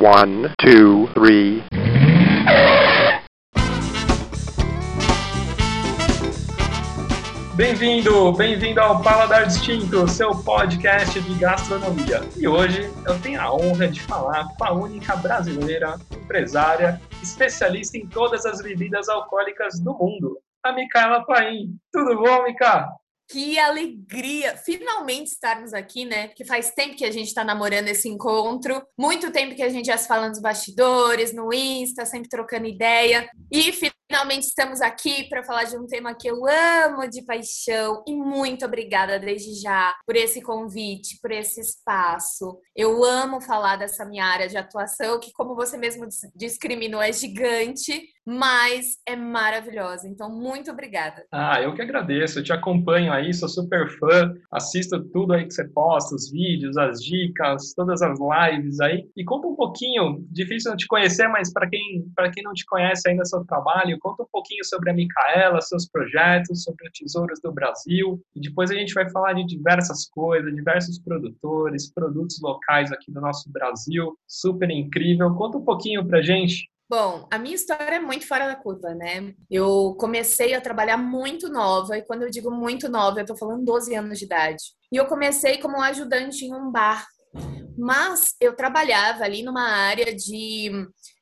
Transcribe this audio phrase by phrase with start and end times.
[0.00, 1.62] One, two, three.
[7.54, 12.22] Bem-vindo, bem-vindo ao Paladar Distinto, seu podcast de gastronomia.
[12.34, 18.06] E hoje eu tenho a honra de falar com a única brasileira, empresária, especialista em
[18.06, 21.76] todas as bebidas alcoólicas do mundo, a Micaela Paim.
[21.92, 22.88] Tudo bom, Mica?
[23.30, 26.26] Que alegria finalmente estarmos aqui, né?
[26.26, 29.86] Porque faz tempo que a gente está namorando esse encontro, muito tempo que a gente
[29.86, 33.30] já se fala nos bastidores, no Insta, sempre trocando ideia.
[33.48, 38.02] E finalmente estamos aqui para falar de um tema que eu amo de paixão.
[38.04, 42.58] E muito obrigada desde já por esse convite, por esse espaço.
[42.74, 46.04] Eu amo falar dessa minha área de atuação, que, como você mesmo
[46.34, 50.06] discriminou, é gigante, mas é maravilhosa.
[50.06, 51.26] Então, muito obrigada.
[51.32, 52.38] Ah, eu que agradeço.
[52.38, 56.76] Eu te acompanho aí, sou super fã, assisto tudo aí que você posta, os vídeos,
[56.76, 59.04] as dicas, todas as lives aí.
[59.16, 63.24] E conta um pouquinho, difícil te conhecer, mas para quem, quem não te conhece ainda
[63.24, 68.20] seu trabalho, conta um pouquinho sobre a Micaela, seus projetos, sobre o Tesouros do Brasil.
[68.36, 73.20] E depois a gente vai falar de diversas coisas, diversos produtores, produtos locais aqui do
[73.20, 74.16] nosso Brasil.
[74.28, 75.34] Super incrível.
[75.34, 76.70] Conta um pouquinho pra gente.
[76.90, 79.32] Bom, a minha história é muito fora da curva, né?
[79.48, 83.64] Eu comecei a trabalhar muito nova, e quando eu digo muito nova, eu tô falando
[83.64, 84.60] 12 anos de idade.
[84.90, 87.06] E eu comecei como ajudante em um bar.
[87.78, 90.72] Mas eu trabalhava ali numa área de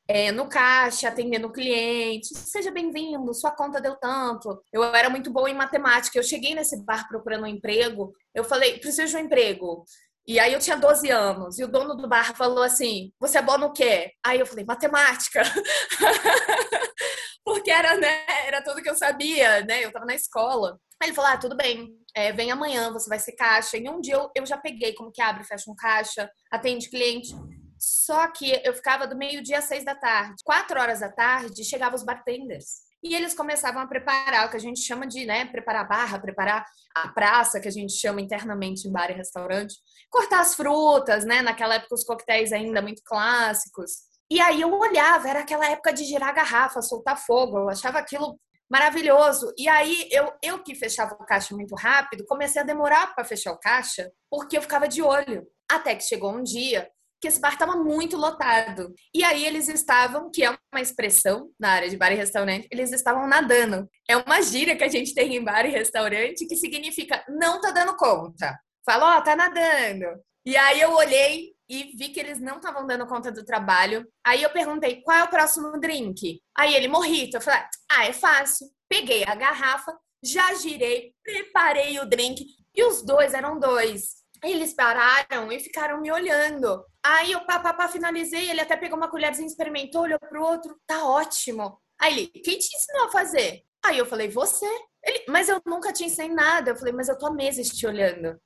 [0.09, 2.29] é, no caixa, atendendo cliente.
[2.29, 4.59] Seja bem-vindo, sua conta deu tanto.
[4.73, 6.19] Eu era muito boa em matemática.
[6.19, 8.15] Eu cheguei nesse bar procurando um emprego.
[8.35, 9.85] Eu falei, preciso de um emprego.
[10.29, 13.43] E aí eu tinha 12 anos e o dono do bar falou assim: "Você é
[13.43, 15.43] bom no quê?" Aí eu falei: "Matemática".
[17.43, 19.83] Porque era, né, era tudo que eu sabia, né?
[19.83, 20.79] Eu tava na escola.
[21.01, 21.97] Aí ele falou: "Ah, tudo bem.
[22.15, 23.79] É, vem amanhã, você vai ser caixa".
[23.79, 26.91] Em um dia eu, eu já peguei como que abre e fecha um caixa, atende
[26.91, 27.35] cliente.
[27.79, 30.43] Só que eu ficava do meio-dia às seis da tarde.
[30.45, 32.88] Quatro horas da tarde, chegavam os bartenders.
[33.03, 36.19] E eles começavam a preparar o que a gente chama de, né, preparar a barra,
[36.19, 36.65] preparar
[36.95, 39.75] a praça, que a gente chama internamente em bar e restaurante,
[40.11, 44.09] cortar as frutas, né, naquela época os coquetéis ainda muito clássicos.
[44.31, 48.39] E aí eu olhava, era aquela época de girar garrafa, soltar fogo, eu achava aquilo
[48.71, 49.53] maravilhoso.
[49.57, 53.53] E aí eu, eu que fechava o caixa muito rápido, comecei a demorar para fechar
[53.53, 55.47] o caixa, porque eu ficava de olho.
[55.71, 56.91] Até que chegou um dia
[57.21, 58.95] que esse bar estava muito lotado.
[59.15, 62.93] E aí eles estavam, que é uma expressão na área de bar e restaurante, eles
[62.93, 63.89] estavam nadando.
[64.09, 67.71] É uma gíria que a gente tem em bar e restaurante que significa não tá
[67.71, 68.59] dando conta.
[68.85, 70.07] Fala, ó, oh, tá nadando.
[70.47, 74.07] E aí eu olhei e vi que eles não estavam dando conta do trabalho.
[74.25, 76.41] Aí eu perguntei, qual é o próximo drink?
[76.57, 77.37] Aí ele, morrito.
[77.37, 78.67] Eu falei, ah, é fácil.
[78.89, 82.47] Peguei a garrafa, já girei, preparei o drink.
[82.75, 84.18] E os dois eram dois.
[84.43, 86.85] Eles pararam e ficaram me olhando.
[87.05, 90.79] Aí eu pá, pá, pá, finalizei, ele até pegou uma colherzinha, experimentou, olhou pro outro,
[90.87, 91.81] tá ótimo.
[92.01, 93.63] Aí ele, quem te ensinou a fazer?
[93.85, 94.67] Aí eu falei, você.
[95.05, 96.71] Ele, mas eu nunca te ensinei nada.
[96.71, 98.39] Eu falei, mas eu tô há meses te olhando.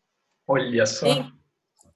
[0.47, 1.07] Olha só.
[1.07, 1.25] E,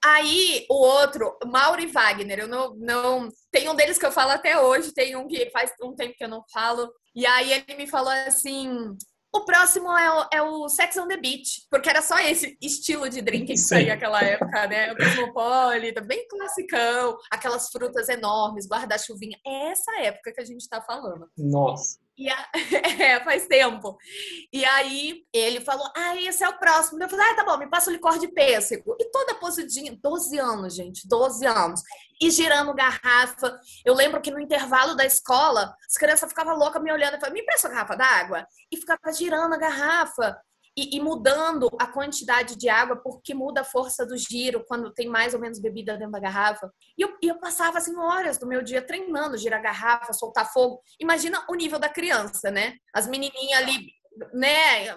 [0.03, 3.29] aí o outro, Mauro e Wagner, eu não, não.
[3.51, 6.23] Tem um deles que eu falo até hoje, tem um que faz um tempo que
[6.23, 6.91] eu não falo.
[7.15, 8.95] E aí ele me falou assim:
[9.37, 13.09] o próximo é o, é o Sex on the Beach, porque era só esse estilo
[13.09, 14.93] de drink que saía naquela época, né?
[14.93, 19.37] O cosmopolita, bem classicão, aquelas frutas enormes, guarda-chuvinha.
[19.45, 21.29] É essa época que a gente tá falando.
[21.37, 21.99] Nossa.
[22.17, 22.49] E a...
[22.99, 23.95] é, faz tempo.
[24.51, 27.01] E aí ele falou: Ah, esse é o próximo.
[27.01, 28.95] Eu falei: Ah, tá bom, me passa o licor de pêssego.
[28.99, 31.81] E toda posudinha, 12 anos, gente, 12 anos.
[32.21, 33.59] E girando garrafa.
[33.85, 37.33] Eu lembro que no intervalo da escola, as crianças ficavam loucas me olhando e falavam:
[37.33, 38.47] Me empresta a garrafa d'água?
[38.71, 40.39] E ficava girando a garrafa
[40.77, 45.09] e, e, mudando a quantidade de água, porque muda a força do giro quando tem
[45.09, 46.71] mais ou menos bebida dentro da garrafa.
[46.95, 50.79] E eu, eu passava assim horas do meu dia treinando, girar garrafa, soltar fogo.
[50.99, 52.75] Imagina o nível da criança, né?
[52.93, 53.87] As menininhas ali,
[54.31, 54.95] né?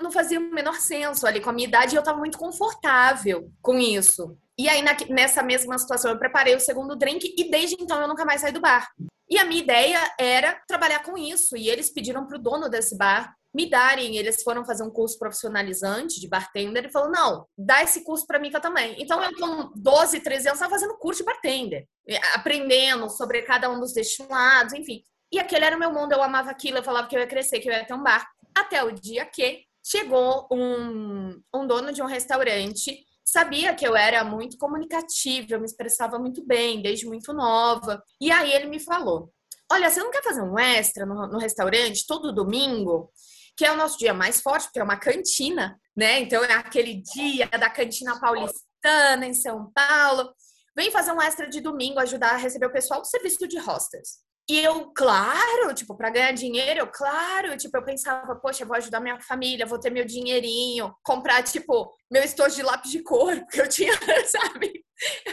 [0.00, 3.50] Não, fazia o menor senso ali com a minha idade e eu estava muito confortável
[3.60, 4.38] com isso.
[4.58, 8.08] E aí, na, nessa mesma situação, eu preparei o segundo drink e desde então eu
[8.08, 8.88] nunca mais saí do bar.
[9.28, 11.56] E a minha ideia era trabalhar com isso.
[11.56, 15.18] E eles pediram para o dono desse bar me darem, eles foram fazer um curso
[15.18, 18.94] profissionalizante de bartender e falou: não, dá esse curso para mim que eu também.
[18.98, 21.86] Então eu com 12, 13 anos estava fazendo curso de bartender,
[22.34, 25.02] aprendendo sobre cada um dos destilados, enfim.
[25.32, 27.58] E aquele era o meu mundo, eu amava aquilo, eu falava que eu ia crescer,
[27.58, 28.28] que eu ia ter um bar.
[28.54, 34.24] Até o dia que chegou um, um dono de um restaurante, sabia que eu era
[34.24, 38.02] muito comunicativa, eu me expressava muito bem, desde muito nova.
[38.20, 39.32] E aí ele me falou:
[39.70, 43.10] Olha, você não quer fazer um extra no, no restaurante todo domingo?
[43.56, 46.20] que é o nosso dia mais forte, porque é uma cantina, né?
[46.20, 50.30] Então é aquele dia da cantina paulistana em São Paulo.
[50.76, 54.18] vem fazer um extra de domingo, ajudar a receber o pessoal do serviço de hostess.
[54.48, 59.00] E eu, claro, tipo, para ganhar dinheiro, eu, claro, tipo, eu pensava, poxa, vou ajudar
[59.00, 63.60] minha família, vou ter meu dinheirinho, comprar, tipo, meu estojo de lápis de cor, porque
[63.60, 63.92] eu tinha,
[64.26, 64.84] sabe?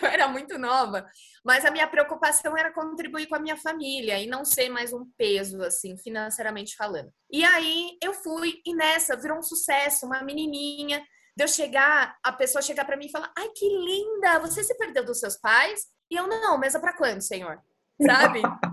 [0.01, 1.05] Eu era muito nova.
[1.45, 5.05] Mas a minha preocupação era contribuir com a minha família e não ser mais um
[5.15, 7.11] peso, assim, financeiramente falando.
[7.31, 11.03] E aí eu fui, e nessa virou um sucesso, uma menininha.
[11.35, 14.77] De eu chegar, a pessoa chegar para mim e falar: Ai, que linda, você se
[14.77, 15.87] perdeu dos seus pais?
[16.11, 17.59] E eu, não, mesa para quando, senhor?
[17.99, 18.41] Sabe?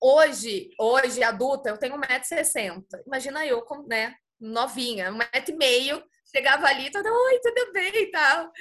[0.00, 2.84] Hoje, hoje, adulta, eu tenho 1,60m.
[3.06, 6.02] Imagina eu, né, novinha, 1,5m,
[6.34, 8.52] chegava ali toda, oi, tudo bem e tal.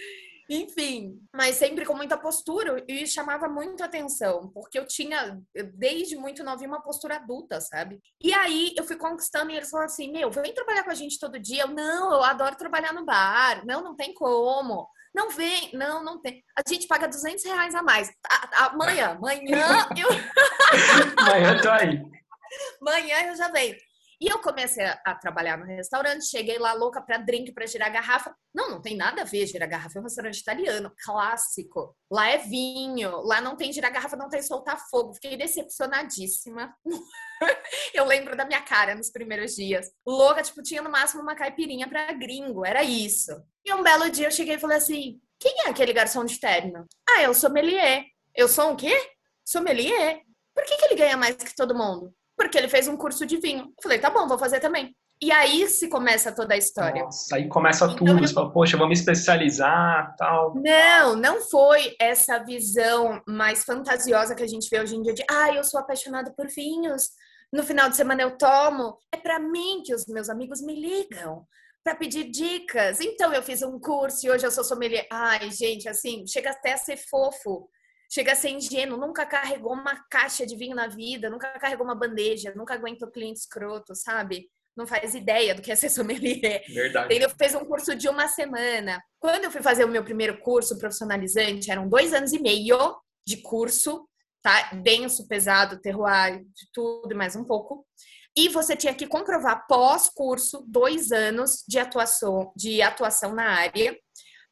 [0.49, 5.37] Enfim, mas sempre com muita postura e chamava muito atenção, porque eu tinha,
[5.75, 7.99] desde muito novinha, uma postura adulta, sabe?
[8.23, 11.19] E aí eu fui conquistando e eles falaram assim: Meu, vem trabalhar com a gente
[11.19, 11.63] todo dia.
[11.63, 13.65] Eu, não, eu adoro trabalhar no bar.
[13.65, 14.87] Não, não tem como.
[15.17, 16.43] Não vem, não, não tem.
[16.55, 18.11] A gente paga 200 reais a mais.
[18.55, 20.07] Amanhã, amanhã eu.
[21.17, 22.03] amanhã tô aí.
[22.79, 23.75] Amanhã eu já venho.
[24.19, 28.35] E eu comecei a, trabalhar no restaurante, cheguei lá louca para drink, para girar garrafa.
[28.53, 31.95] Não, não tem nada a ver girar garrafa, é um restaurante italiano, clássico.
[32.11, 35.13] Lá é vinho, lá não tem girar garrafa, não tem soltar fogo.
[35.13, 36.75] Fiquei decepcionadíssima.
[37.93, 39.91] eu lembro da minha cara nos primeiros dias.
[40.05, 43.31] Louca, tipo, tinha no máximo uma caipirinha para gringo, era isso.
[43.63, 46.87] E um belo dia eu cheguei e falei assim: quem é aquele garçom de terno?
[47.07, 48.05] Ah, eu sou sommelier.
[48.35, 48.95] Eu sou um quê?
[49.45, 50.21] Sommelier.
[50.55, 52.11] Por que, que ele ganha mais que todo mundo?
[52.47, 53.65] Porque ele fez um curso de vinho.
[53.65, 54.95] Eu falei, tá bom, vou fazer também.
[55.21, 57.03] E aí se começa toda a história.
[57.03, 58.19] Nossa, aí começa então, tudo.
[58.19, 60.53] Você fala, poxa, vou me especializar tal.
[60.55, 65.23] Não, não foi essa visão mais fantasiosa que a gente vê hoje em dia de,
[65.29, 67.09] ah, eu sou apaixonada por vinhos.
[67.51, 68.97] No final de semana eu tomo.
[69.11, 71.45] É para mim que os meus amigos me ligam
[71.83, 73.01] para pedir dicas.
[73.01, 75.07] Então eu fiz um curso e hoje eu sou sommelier.
[75.11, 77.67] Ai, gente, assim, chega até a ser fofo
[78.09, 81.95] chega a ser ingênuo, nunca carregou uma caixa de vinho na vida, nunca carregou uma
[81.95, 84.49] bandeja, nunca aguentou cliente escroto, sabe?
[84.75, 86.63] Não faz ideia do que é ser sommelier.
[86.67, 87.13] Verdade.
[87.13, 89.01] Ele fez um curso de uma semana.
[89.19, 92.95] Quando eu fui fazer o meu primeiro curso profissionalizante, eram dois anos e meio
[93.25, 94.07] de curso,
[94.41, 94.71] tá?
[94.73, 97.85] Denso, pesado, terroir, de tudo e mais um pouco.
[98.37, 103.97] E você tinha que comprovar pós-curso dois anos de atuação, de atuação na área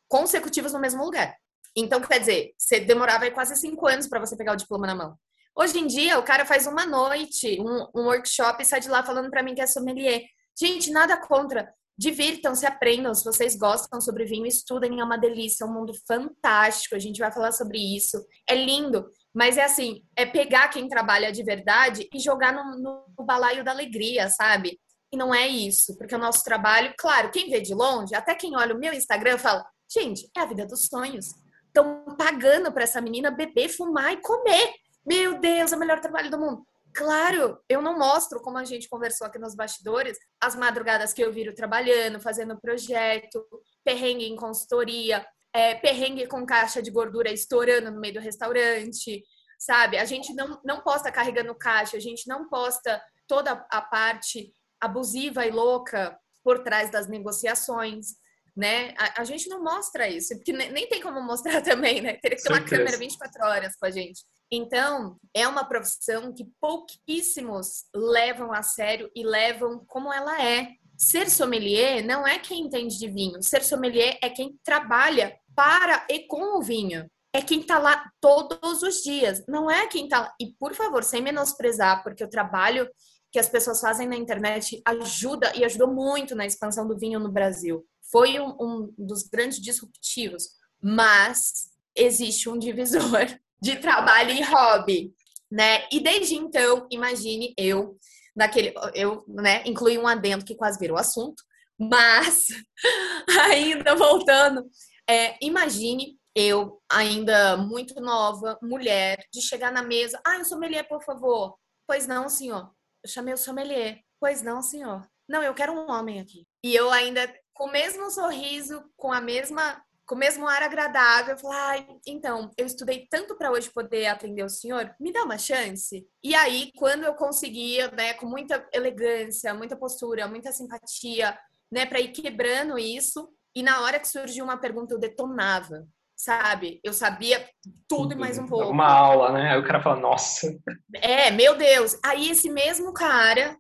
[0.08, 1.36] consecutivos no mesmo lugar.
[1.76, 5.18] Então, quer dizer, você demorava quase cinco anos para você pegar o diploma na mão.
[5.58, 9.04] Hoje em dia, o cara faz uma noite, um, um workshop e sai de lá
[9.04, 10.24] falando para mim que é sommelier.
[10.58, 11.74] Gente, nada contra.
[11.98, 13.14] Divirtam-se, aprendam.
[13.14, 15.00] Se vocês gostam sobre vinho, estudem.
[15.00, 16.96] É uma delícia, é um mundo fantástico.
[16.96, 18.26] A gente vai falar sobre isso.
[18.50, 19.06] É lindo.
[19.34, 23.72] Mas é assim, é pegar quem trabalha de verdade e jogar no, no balaio da
[23.72, 24.80] alegria, sabe?
[25.12, 28.56] E não é isso, porque o nosso trabalho, claro, quem vê de longe, até quem
[28.58, 31.28] olha o meu Instagram fala, gente, é a vida dos sonhos
[31.76, 34.74] estão pagando para essa menina beber, fumar e comer.
[35.06, 36.66] Meu Deus, é o melhor trabalho do mundo.
[36.94, 41.32] Claro, eu não mostro, como a gente conversou aqui nos bastidores, as madrugadas que eu
[41.32, 43.46] viro trabalhando, fazendo projeto,
[43.84, 49.24] perrengue em consultoria, é, perrengue com caixa de gordura estourando no meio do restaurante,
[49.60, 49.98] sabe?
[49.98, 55.46] A gente não, não posta carregando caixa, a gente não posta toda a parte abusiva
[55.46, 58.16] e louca por trás das negociações
[58.56, 58.94] né?
[58.98, 62.14] A, a, gente não mostra isso, porque nem, nem tem como mostrar também, né?
[62.14, 64.24] Teria que ter uma câmera 24 horas com a gente.
[64.52, 70.70] Então, é uma profissão que pouquíssimos levam a sério e levam como ela é.
[70.98, 73.44] Ser sommelier não é quem entende de vinho.
[73.44, 77.10] Ser sommelier é quem trabalha para e com o vinho.
[77.34, 79.44] É quem tá lá todos os dias.
[79.46, 80.34] Não é quem tá lá.
[80.40, 82.88] E, por favor, sem menosprezar, porque o trabalho
[83.30, 87.30] que as pessoas fazem na internet ajuda e ajudou muito na expansão do vinho no
[87.30, 87.86] Brasil
[88.16, 93.28] foi um, um dos grandes disruptivos, mas existe um divisor
[93.62, 95.14] de trabalho e hobby,
[95.52, 95.86] né?
[95.92, 97.98] E desde então, imagine eu
[98.34, 101.44] naquele, eu, né, incluí um adendo que quase virou assunto,
[101.78, 102.48] mas
[103.52, 104.66] ainda voltando,
[105.10, 111.04] é, imagine eu ainda muito nova, mulher, de chegar na mesa, ah, eu sommelier, por
[111.04, 111.58] favor.
[111.86, 112.72] Pois não, senhor.
[113.04, 114.00] Eu chamei o sommelier.
[114.22, 115.06] Pois não, senhor.
[115.28, 116.46] Não, eu quero um homem aqui.
[116.64, 121.36] E eu ainda com o mesmo sorriso, com a mesma com o mesmo ar agradável,
[121.36, 125.36] falar, ah, então, eu estudei tanto para hoje poder atender o senhor, me dá uma
[125.36, 126.08] chance?
[126.24, 131.36] E aí, quando eu conseguia, né, com muita elegância, muita postura, muita simpatia,
[131.72, 136.80] né, para ir quebrando isso, e na hora que surgiu uma pergunta, eu detonava, sabe?
[136.84, 137.50] Eu sabia
[137.88, 138.70] tudo e mais um pouco.
[138.70, 139.54] Uma aula, né?
[139.54, 140.56] Aí o cara fala, nossa.
[140.96, 141.98] É, meu Deus.
[142.04, 143.58] Aí esse mesmo cara,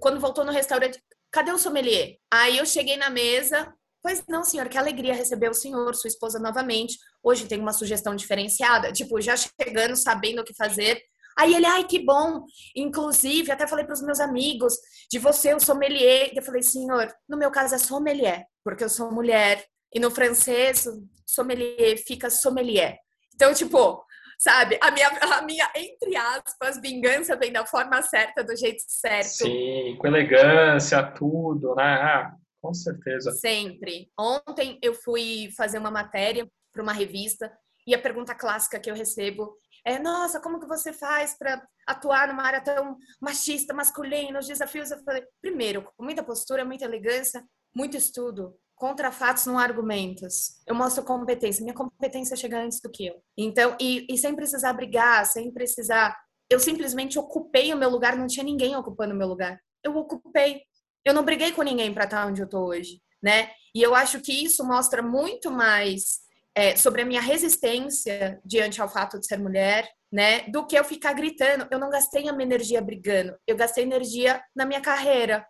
[0.00, 1.00] quando voltou no restaurante,
[1.30, 2.16] cadê o sommelier?
[2.30, 3.72] Aí eu cheguei na mesa,
[4.02, 6.98] pois não, senhor, que alegria receber o senhor, sua esposa novamente.
[7.22, 11.00] Hoje tem uma sugestão diferenciada, tipo, já chegando, sabendo o que fazer.
[11.38, 12.44] Aí ele, ai, que bom.
[12.76, 14.74] Inclusive, até falei para os meus amigos
[15.10, 16.30] de você, o sommelier.
[16.34, 19.64] Eu falei, senhor, no meu caso é sommelier, porque eu sou mulher.
[19.92, 20.84] E no francês,
[21.26, 22.98] sommelier fica sommelier.
[23.34, 24.04] Então, tipo,
[24.40, 24.78] sabe?
[24.80, 29.44] A minha, a minha, entre aspas, vingança vem da forma certa, do jeito certo.
[29.44, 31.84] Sim, com elegância, tudo, né?
[31.84, 33.32] Ah, com certeza.
[33.32, 34.10] Sempre.
[34.18, 37.52] Ontem eu fui fazer uma matéria para uma revista
[37.86, 39.54] e a pergunta clássica que eu recebo
[39.84, 44.90] é: Nossa, como que você faz para atuar numa área tão machista, masculina, os desafios?
[44.90, 47.44] Eu falei: Primeiro, com muita postura, muita elegância,
[47.74, 48.54] muito estudo.
[48.80, 50.54] Contra fatos, não argumentos.
[50.66, 51.62] Eu mostro competência.
[51.62, 53.22] Minha competência chega antes do que eu.
[53.36, 56.18] Então, e, e sem precisar brigar, sem precisar.
[56.48, 59.60] Eu simplesmente ocupei o meu lugar, não tinha ninguém ocupando o meu lugar.
[59.84, 60.62] Eu ocupei.
[61.04, 63.50] Eu não briguei com ninguém para estar onde eu tô hoje, né?
[63.74, 66.20] E eu acho que isso mostra muito mais
[66.54, 70.48] é, sobre a minha resistência diante ao fato de ser mulher, né?
[70.48, 71.68] Do que eu ficar gritando.
[71.70, 75.46] Eu não gastei a minha energia brigando, eu gastei energia na minha carreira.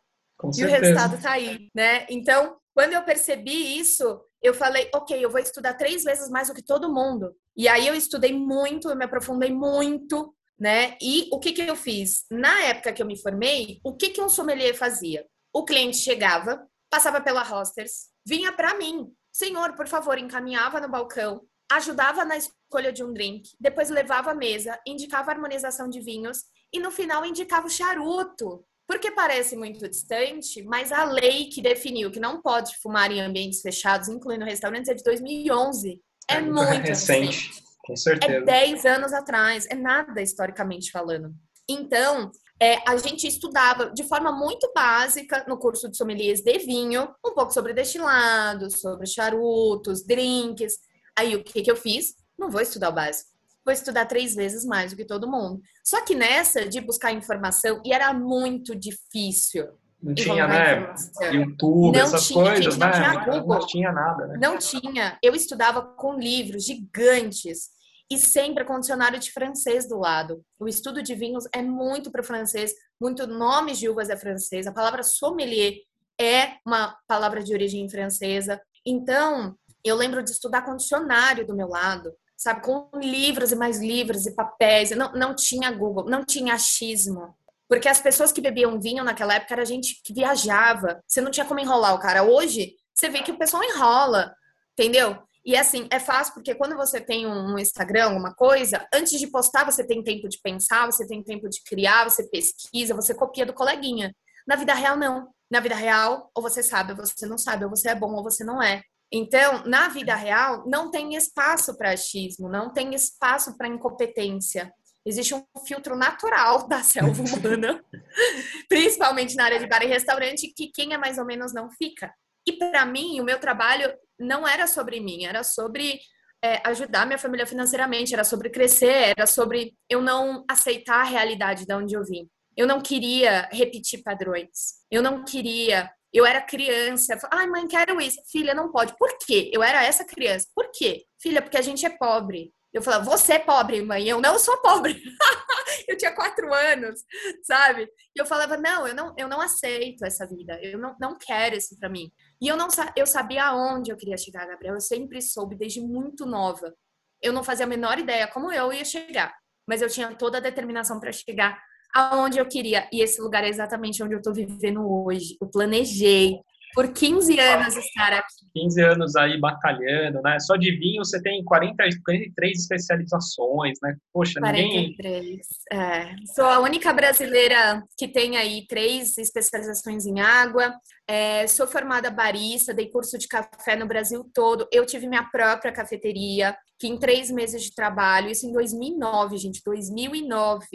[0.59, 2.07] E o resultado tá aí, né?
[2.11, 6.55] Então, quando eu percebi isso, eu falei, ok, eu vou estudar três vezes mais do
[6.55, 7.37] que todo mundo.
[7.55, 10.97] E aí eu estudei muito, eu me aprofundei muito, né?
[10.99, 12.25] E o que que eu fiz?
[12.31, 15.27] Na época que eu me formei, o que que um sommelier fazia?
[15.53, 21.43] O cliente chegava, passava pela hosters, vinha para mim, senhor, por favor, encaminhava no balcão,
[21.71, 26.45] ajudava na escolha de um drink, depois levava à mesa, indicava a harmonização de vinhos
[26.73, 28.65] e no final indicava o charuto.
[28.91, 33.61] Porque parece muito distante, mas a lei que definiu que não pode fumar em ambientes
[33.61, 36.01] fechados, incluindo restaurantes, é de 2011.
[36.29, 37.27] É, É muito recente.
[37.37, 37.63] recente.
[37.85, 38.45] Com É certeza.
[38.45, 39.65] 10 anos atrás.
[39.71, 41.33] É nada historicamente falando.
[41.69, 47.15] Então, é, a gente estudava de forma muito básica no curso de sommeliers de vinho,
[47.25, 50.79] um pouco sobre destilados, sobre charutos, drinks.
[51.17, 52.17] Aí o que, que eu fiz?
[52.37, 53.30] Não vou estudar o básico.
[53.65, 55.61] Vou estudar três vezes mais do que todo mundo.
[55.85, 59.69] Só que nessa de buscar informação, e era muito difícil.
[60.03, 60.81] Não tinha, né?
[60.81, 61.35] informação.
[61.35, 62.93] YouTube, Não essas tinha, coisas, gente, não né?
[62.93, 63.59] tinha Google.
[63.59, 64.39] Não tinha nada, né?
[64.41, 65.19] Não tinha.
[65.23, 67.69] Eu estudava com livros gigantes
[68.11, 70.43] e sempre com dicionário de francês do lado.
[70.59, 74.67] O estudo de vinhos é muito para o francês, muito nomes de uvas é francês.
[74.67, 75.75] A palavra sommelier
[76.21, 78.61] é uma palavra de origem francesa.
[78.85, 82.63] Então, eu lembro de estudar com dicionário do meu lado, sabe?
[82.63, 84.91] Com livros e mais livros e papéis.
[84.93, 87.35] Não, não tinha Google, não tinha achismo.
[87.69, 91.03] Porque as pessoas que bebiam vinho naquela época era gente que viajava.
[91.07, 92.23] Você não tinha como enrolar o cara.
[92.23, 94.35] Hoje, você vê que o pessoal enrola,
[94.73, 95.19] entendeu?
[95.45, 99.65] E assim, é fácil porque quando você tem um Instagram, uma coisa, antes de postar,
[99.65, 103.53] você tem tempo de pensar, você tem tempo de criar, você pesquisa, você copia do
[103.53, 104.15] coleguinha.
[104.47, 105.29] Na vida real, não.
[105.51, 108.23] Na vida real, ou você sabe, ou você não sabe, ou você é bom, ou
[108.23, 108.83] você não é.
[109.13, 114.73] Então, na vida real, não tem espaço para achismo, não tem espaço para incompetência.
[115.05, 117.83] Existe um filtro natural da selva humana,
[118.69, 122.13] principalmente na área de bar e restaurante, que quem é mais ou menos não fica.
[122.47, 126.01] E para mim, o meu trabalho não era sobre mim, era sobre
[126.43, 131.67] é, ajudar minha família financeiramente, era sobre crescer, era sobre eu não aceitar a realidade
[131.67, 132.29] de onde eu vim.
[132.57, 134.81] Eu não queria repetir padrões.
[134.91, 135.91] Eu não queria.
[136.13, 137.19] Eu era criança.
[137.31, 138.21] Ai, mãe, quero isso.
[138.31, 138.97] Filha, não pode.
[138.99, 139.51] Por quê?
[139.53, 140.47] Eu era essa criança.
[140.55, 141.05] Por quê?
[141.21, 142.53] Filha, porque a gente é pobre.
[142.73, 144.09] Eu falava, você é pobre, mãe.
[144.09, 145.01] Eu não sou pobre.
[145.89, 147.01] eu tinha quatro anos,
[147.43, 147.83] sabe?
[148.17, 150.59] E eu falava, não, eu não, eu não aceito essa vida.
[150.63, 152.13] Eu não, não quero isso para mim.
[152.41, 154.75] E eu não eu sabia aonde eu queria chegar, Gabriel.
[154.75, 156.73] Eu sempre soube desde muito nova.
[157.21, 159.37] Eu não fazia a menor ideia como eu ia chegar,
[159.69, 161.61] mas eu tinha toda a determinação para chegar
[161.95, 162.89] aonde eu queria.
[162.93, 165.37] E esse lugar é exatamente onde eu tô vivendo hoje.
[165.41, 166.41] Eu planejei
[166.75, 168.47] por 15 anos estar aqui.
[168.55, 170.39] 15 anos aí batalhando, né?
[170.41, 173.97] Só de vinho você tem 40, 43 especializações, né?
[174.13, 174.95] Poxa, ninguém.
[174.97, 175.47] 43.
[175.73, 176.15] É.
[176.35, 180.75] Sou a única brasileira que tem aí três especializações em água.
[181.09, 184.69] É, sou formada barista, dei curso de café no Brasil todo.
[184.73, 189.61] Eu tive minha própria cafeteria, que em três meses de trabalho, isso em 2009, gente,
[189.65, 190.67] 2009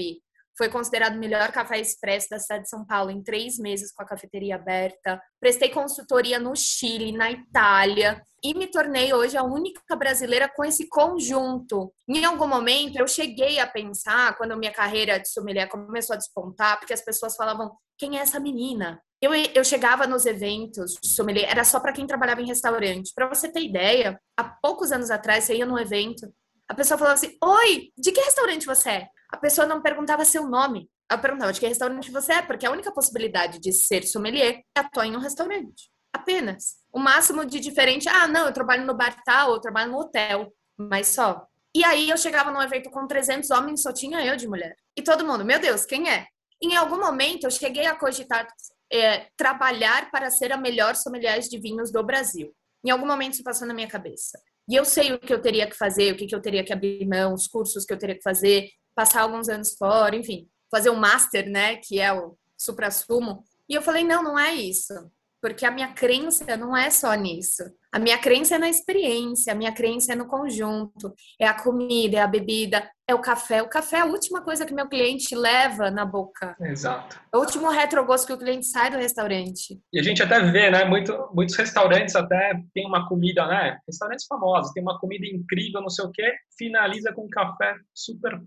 [0.58, 4.04] foi considerado o melhor café expresso da cidade de São Paulo em três meses com
[4.04, 5.22] a cafeteria aberta.
[5.40, 10.88] Prestei consultoria no Chile, na Itália e me tornei hoje a única brasileira com esse
[10.88, 11.94] conjunto.
[12.08, 16.80] Em algum momento eu cheguei a pensar, quando minha carreira de sommelier começou a despontar,
[16.80, 19.02] porque as pessoas falavam: quem é essa menina?
[19.22, 23.12] Eu, eu chegava nos eventos de sommelier, era só para quem trabalhava em restaurante.
[23.16, 26.32] Para você ter ideia, há poucos anos atrás, você ia num evento,
[26.68, 29.08] a pessoa falava assim: Oi, de que restaurante você é?
[29.36, 30.90] A pessoa não perguntava seu nome.
[31.12, 34.80] Ela perguntava de que restaurante você é, porque a única possibilidade de ser sommelier é
[34.80, 35.92] atuar em um restaurante.
[36.14, 36.78] Apenas.
[36.90, 40.54] O máximo de diferente, ah, não, eu trabalho no bar tal, eu trabalho no hotel.
[40.78, 41.46] mas só.
[41.76, 44.74] E aí eu chegava num evento com 300 homens, só tinha eu de mulher.
[44.98, 46.28] E todo mundo, meu Deus, quem é?
[46.64, 48.48] Em algum momento eu cheguei a cogitar
[48.90, 52.56] é, trabalhar para ser a melhor sommelier de vinhos do Brasil.
[52.86, 54.40] Em algum momento isso passou na minha cabeça.
[54.70, 56.72] E eu sei o que eu teria que fazer, o que, que eu teria que
[56.72, 60.90] abrir mão, os cursos que eu teria que fazer, passar alguns anos fora, enfim, fazer
[60.90, 63.44] o master, né, que é o supra-sumo.
[63.68, 64.94] E eu falei, não, não é isso.
[65.42, 67.64] Porque a minha crença não é só nisso.
[67.96, 72.18] A minha crença é na experiência, a minha crença é no conjunto, é a comida,
[72.18, 73.62] é a bebida, é o café.
[73.62, 76.58] O café é a última coisa que meu cliente leva na boca.
[76.60, 77.18] Exato.
[77.34, 79.80] É o último retrogosto que o cliente sai do restaurante.
[79.94, 80.84] E a gente até vê, né?
[80.84, 83.80] Muito, muitos restaurantes até tem uma comida, né?
[83.88, 88.42] Restaurantes famosos, tem uma comida incrível, não sei o quê, finaliza com um café super.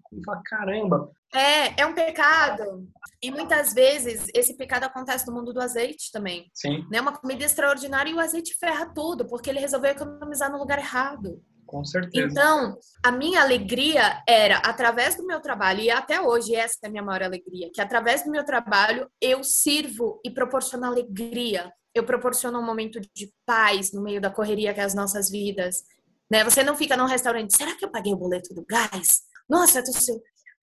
[0.45, 1.11] Caramba.
[1.35, 2.89] É, é um pecado.
[3.23, 6.51] E muitas vezes esse pecado acontece no mundo do azeite também.
[6.55, 6.87] Sim.
[6.91, 7.01] Né?
[7.01, 11.41] Uma comida extraordinária e o azeite ferra tudo, porque ele resolveu economizar no lugar errado.
[11.65, 12.27] Com certeza.
[12.27, 16.91] Então, a minha alegria era, através do meu trabalho, e até hoje essa é a
[16.91, 21.73] minha maior alegria, que através do meu trabalho eu sirvo e proporciono alegria.
[21.95, 25.85] Eu proporciono um momento de paz no meio da correria que é as nossas vidas.
[26.29, 26.43] Né?
[26.43, 29.21] Você não fica num restaurante, será que eu paguei o boleto do gás?
[29.49, 29.93] Nossa, tô...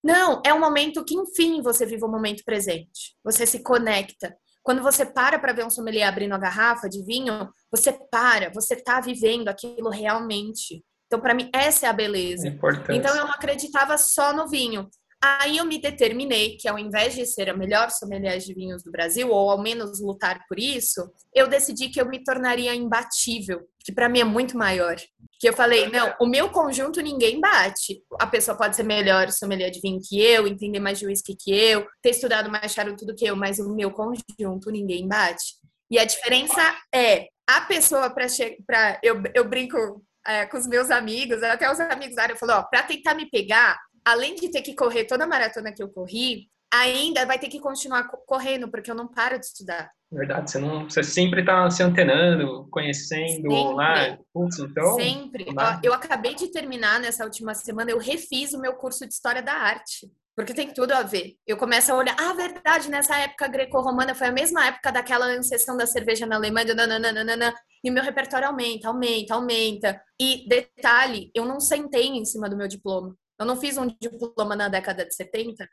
[0.04, 3.16] Não, é um momento que, enfim, você vive o um momento presente.
[3.24, 4.36] Você se conecta.
[4.66, 8.74] Quando você para para ver um sommelier abrindo a garrafa de vinho, você para, você
[8.74, 10.84] está vivendo aquilo realmente.
[11.06, 12.48] Então, para mim, essa é a beleza.
[12.48, 12.50] É
[12.92, 14.90] então, eu não acreditava só no vinho.
[15.22, 18.90] Aí eu me determinei que, ao invés de ser a melhor sommelier de vinhos do
[18.90, 23.92] Brasil, ou ao menos lutar por isso, eu decidi que eu me tornaria imbatível, que
[23.92, 24.96] para mim é muito maior.
[25.38, 28.02] Que eu falei, não, o meu conjunto ninguém bate.
[28.18, 31.54] A pessoa pode ser melhor sommelier de vinho que eu, entender mais de whisky que
[31.54, 35.56] eu, ter estudado mais charuto do que eu, mas o meu conjunto ninguém bate.
[35.90, 41.42] E a diferença é a pessoa para eu, eu brinco é, com os meus amigos,
[41.42, 44.74] até os amigos da área falou, ó, para tentar me pegar, além de ter que
[44.74, 48.94] correr toda a maratona que eu corri, ainda vai ter que continuar correndo, porque eu
[48.94, 49.90] não paro de estudar.
[50.10, 53.74] Verdade, você, não, você sempre está se antenando, conhecendo sempre.
[53.74, 54.18] lá.
[54.32, 54.94] Putz, então.
[54.94, 55.46] Sempre.
[55.56, 59.42] Ó, eu acabei de terminar nessa última semana, eu refiz o meu curso de História
[59.42, 60.10] da Arte.
[60.36, 61.34] Porque tem tudo a ver.
[61.46, 65.78] Eu começo a olhar, ah, verdade, nessa época greco-romana foi a mesma época daquela ancestão
[65.78, 70.02] da cerveja na Alemanha, nananana, e o meu repertório aumenta, aumenta, aumenta.
[70.20, 73.16] E detalhe, eu não sentei em cima do meu diploma.
[73.38, 75.66] Eu não fiz um diploma na década de 70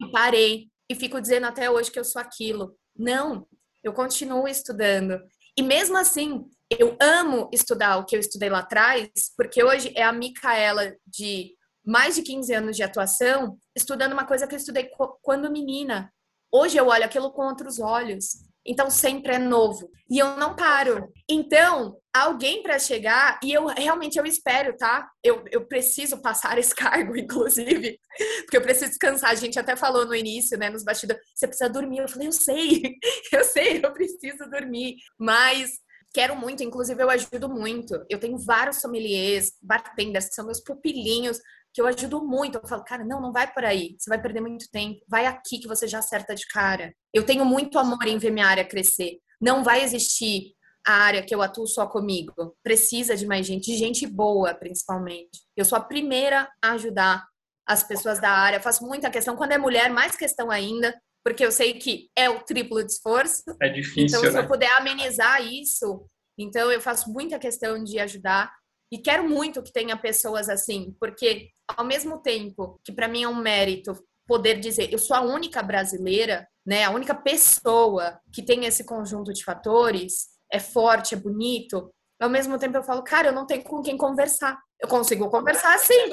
[0.00, 0.68] e parei.
[0.90, 2.74] E fico dizendo até hoje que eu sou aquilo.
[2.96, 3.46] Não,
[3.82, 5.20] eu continuo estudando.
[5.56, 10.02] E mesmo assim, eu amo estudar o que eu estudei lá atrás, porque hoje é
[10.02, 14.90] a Micaela de mais de 15 anos de atuação estudando uma coisa que eu estudei
[15.22, 16.12] quando menina.
[16.52, 18.46] Hoje eu olho aquilo com outros olhos.
[18.66, 19.90] Então sempre é novo.
[20.10, 21.10] E eu não paro.
[21.28, 25.08] Então, alguém para chegar, e eu realmente eu espero, tá?
[25.22, 27.98] Eu, eu preciso passar esse cargo, inclusive,
[28.42, 29.30] porque eu preciso descansar.
[29.30, 31.98] A gente até falou no início, né, nos bastidores, você precisa dormir.
[31.98, 32.96] Eu falei, eu sei,
[33.32, 34.96] eu sei, eu preciso dormir.
[35.18, 35.72] Mas
[36.12, 37.94] quero muito, inclusive eu ajudo muito.
[38.08, 41.38] Eu tenho vários sommeliers, bartenders, que são meus pupilinhos,
[41.72, 42.58] que eu ajudo muito.
[42.58, 45.00] Eu falo, cara, não, não vai por aí, você vai perder muito tempo.
[45.08, 46.94] Vai aqui que você já acerta de cara.
[47.12, 49.18] Eu tenho muito amor em ver minha área crescer.
[49.40, 50.57] Não vai existir
[50.88, 52.56] a área que eu atuo só comigo.
[52.62, 55.42] Precisa de mais gente, de gente boa, principalmente.
[55.54, 57.26] Eu sou a primeira a ajudar
[57.66, 58.58] as pessoas da área.
[58.58, 59.36] faço muita questão.
[59.36, 63.42] Quando é mulher, mais questão ainda, porque eu sei que é o triplo de esforço.
[63.60, 64.18] É difícil.
[64.18, 64.40] Então, se né?
[64.40, 68.50] eu puder amenizar isso, então eu faço muita questão de ajudar.
[68.90, 73.28] E quero muito que tenha pessoas assim, porque ao mesmo tempo que para mim é
[73.28, 73.92] um mérito
[74.26, 79.34] poder dizer eu sou a única brasileira, né, a única pessoa que tem esse conjunto
[79.34, 83.62] de fatores, é forte, é bonito, ao mesmo tempo eu falo, cara, eu não tenho
[83.62, 84.58] com quem conversar.
[84.80, 86.10] Eu consigo conversar assim,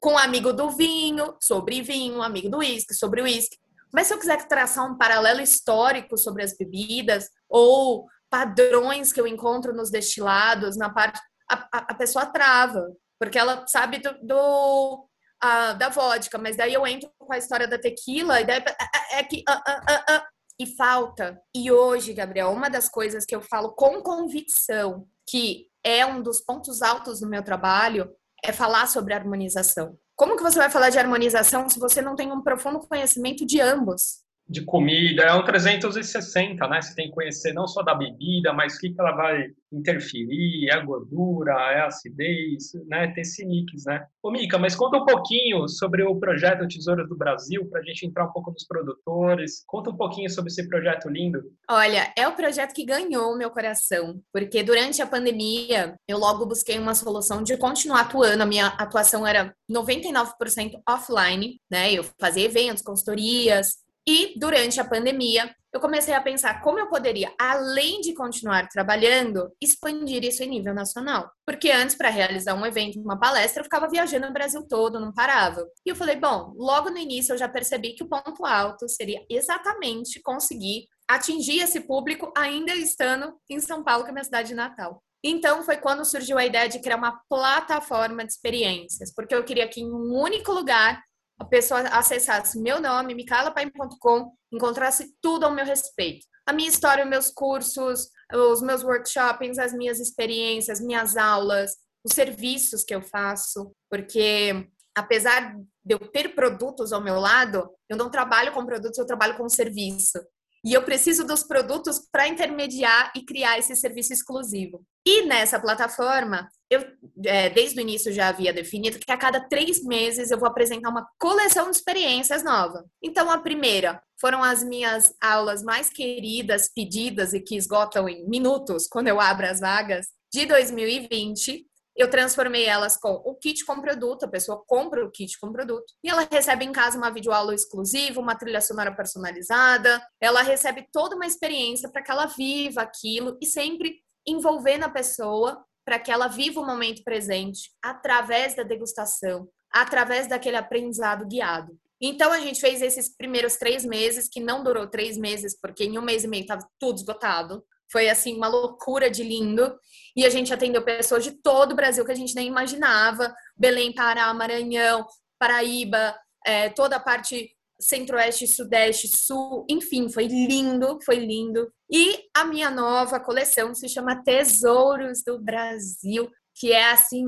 [0.00, 3.56] com um amigo do vinho, sobre vinho, um amigo do uísque, sobre uísque.
[3.92, 9.28] Mas se eu quiser traçar um paralelo histórico sobre as bebidas, ou padrões que eu
[9.28, 11.20] encontro nos destilados, na parte.
[11.48, 12.84] A, a, a pessoa trava,
[13.18, 15.08] porque ela sabe do, do
[15.40, 19.16] a, da vodka, mas daí eu entro com a história da tequila, e daí é,
[19.16, 19.44] é, é que.
[19.48, 21.40] Uh, uh, uh, e falta.
[21.54, 26.40] E hoje, Gabriel, uma das coisas que eu falo com convicção que é um dos
[26.40, 28.10] pontos altos do meu trabalho
[28.42, 29.98] é falar sobre harmonização.
[30.16, 33.60] Como que você vai falar de harmonização se você não tem um profundo conhecimento de
[33.60, 34.23] ambos?
[34.46, 36.82] De comida, é um 360, né?
[36.82, 40.68] Você tem que conhecer não só da bebida, mas o que, que ela vai interferir,
[40.68, 43.08] é a gordura, é a acidez, né?
[43.08, 44.06] Tem esse mix, né?
[44.22, 48.06] Ô, Mica, mas conta um pouquinho sobre o projeto Tesouras do Brasil, para a gente
[48.06, 49.64] entrar um pouco nos produtores.
[49.66, 51.42] Conta um pouquinho sobre esse projeto lindo.
[51.68, 56.46] Olha, é o projeto que ganhou o meu coração, porque durante a pandemia, eu logo
[56.46, 58.42] busquei uma solução de continuar atuando.
[58.42, 61.92] A minha atuação era 99% offline, né?
[61.92, 67.34] Eu fazia eventos, consultorias, e durante a pandemia, eu comecei a pensar como eu poderia,
[67.38, 71.28] além de continuar trabalhando, expandir isso em nível nacional.
[71.44, 75.12] Porque antes, para realizar um evento, uma palestra, eu ficava viajando no Brasil todo, não
[75.12, 75.66] parava.
[75.84, 79.24] E eu falei, bom, logo no início eu já percebi que o ponto alto seria
[79.28, 84.54] exatamente conseguir atingir esse público ainda estando em São Paulo, que é minha cidade de
[84.54, 85.02] natal.
[85.24, 89.66] Então foi quando surgiu a ideia de criar uma plataforma de experiências, porque eu queria
[89.66, 91.02] que em um único lugar
[91.38, 96.26] a pessoa acessasse meu nome, micaelapaim.com, encontrasse tudo ao meu respeito.
[96.46, 101.72] A minha história, meus cursos, os meus workshops, as minhas experiências, minhas aulas,
[102.04, 107.96] os serviços que eu faço, porque apesar de eu ter produtos ao meu lado, eu
[107.96, 110.18] não trabalho com produtos, eu trabalho com serviço.
[110.64, 114.82] E eu preciso dos produtos para intermediar e criar esse serviço exclusivo.
[115.06, 116.82] E nessa plataforma, eu
[117.26, 120.88] é, desde o início já havia definido que a cada três meses eu vou apresentar
[120.88, 122.84] uma coleção de experiências nova.
[123.02, 128.88] Então, a primeira foram as minhas aulas mais queridas, pedidas e que esgotam em minutos
[128.88, 131.66] quando eu abro as vagas de 2020
[131.96, 135.92] eu transformei elas com o kit com produto, a pessoa compra o kit com produto
[136.02, 141.14] e ela recebe em casa uma videoaula exclusiva, uma trilha sonora personalizada, ela recebe toda
[141.14, 146.28] uma experiência para que ela viva aquilo e sempre envolvendo a pessoa para que ela
[146.28, 151.78] viva o momento presente através da degustação, através daquele aprendizado guiado.
[152.00, 155.98] Então a gente fez esses primeiros três meses, que não durou três meses, porque em
[155.98, 157.64] um mês e meio estava tudo esgotado.
[157.94, 159.72] Foi assim uma loucura de lindo.
[160.16, 163.32] E a gente atendeu pessoas de todo o Brasil que a gente nem imaginava.
[163.56, 165.06] Belém, Pará, Maranhão,
[165.38, 166.12] Paraíba,
[166.44, 171.72] é, toda a parte centro-oeste, sudeste, sul, enfim, foi lindo, foi lindo.
[171.88, 177.24] E a minha nova coleção se chama Tesouros do Brasil, que é assim,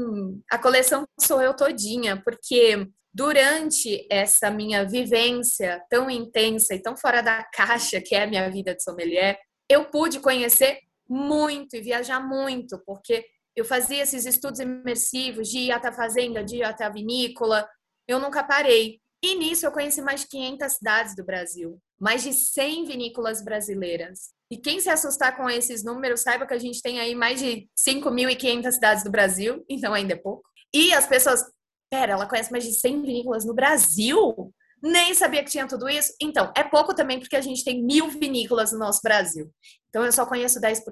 [0.50, 7.22] a coleção sou eu todinha, porque durante essa minha vivência tão intensa e tão fora
[7.22, 12.20] da caixa que é a minha vida de sommelier, eu pude conhecer muito e viajar
[12.20, 13.24] muito, porque
[13.54, 17.68] eu fazia esses estudos imersivos de ir até a fazenda, de ir até a vinícola,
[18.06, 19.00] eu nunca parei.
[19.22, 24.30] E nisso eu conheci mais de 500 cidades do Brasil, mais de 100 vinícolas brasileiras.
[24.50, 27.68] E quem se assustar com esses números, saiba que a gente tem aí mais de
[27.76, 30.44] 5.500 cidades do Brasil, então ainda é pouco.
[30.72, 31.42] E as pessoas,
[31.90, 34.52] pera, ela conhece mais de 100 vinícolas no Brasil?
[34.82, 36.14] Nem sabia que tinha tudo isso.
[36.20, 39.50] Então, é pouco também porque a gente tem mil vinícolas no nosso Brasil.
[39.88, 40.82] Então, eu só conheço 10%.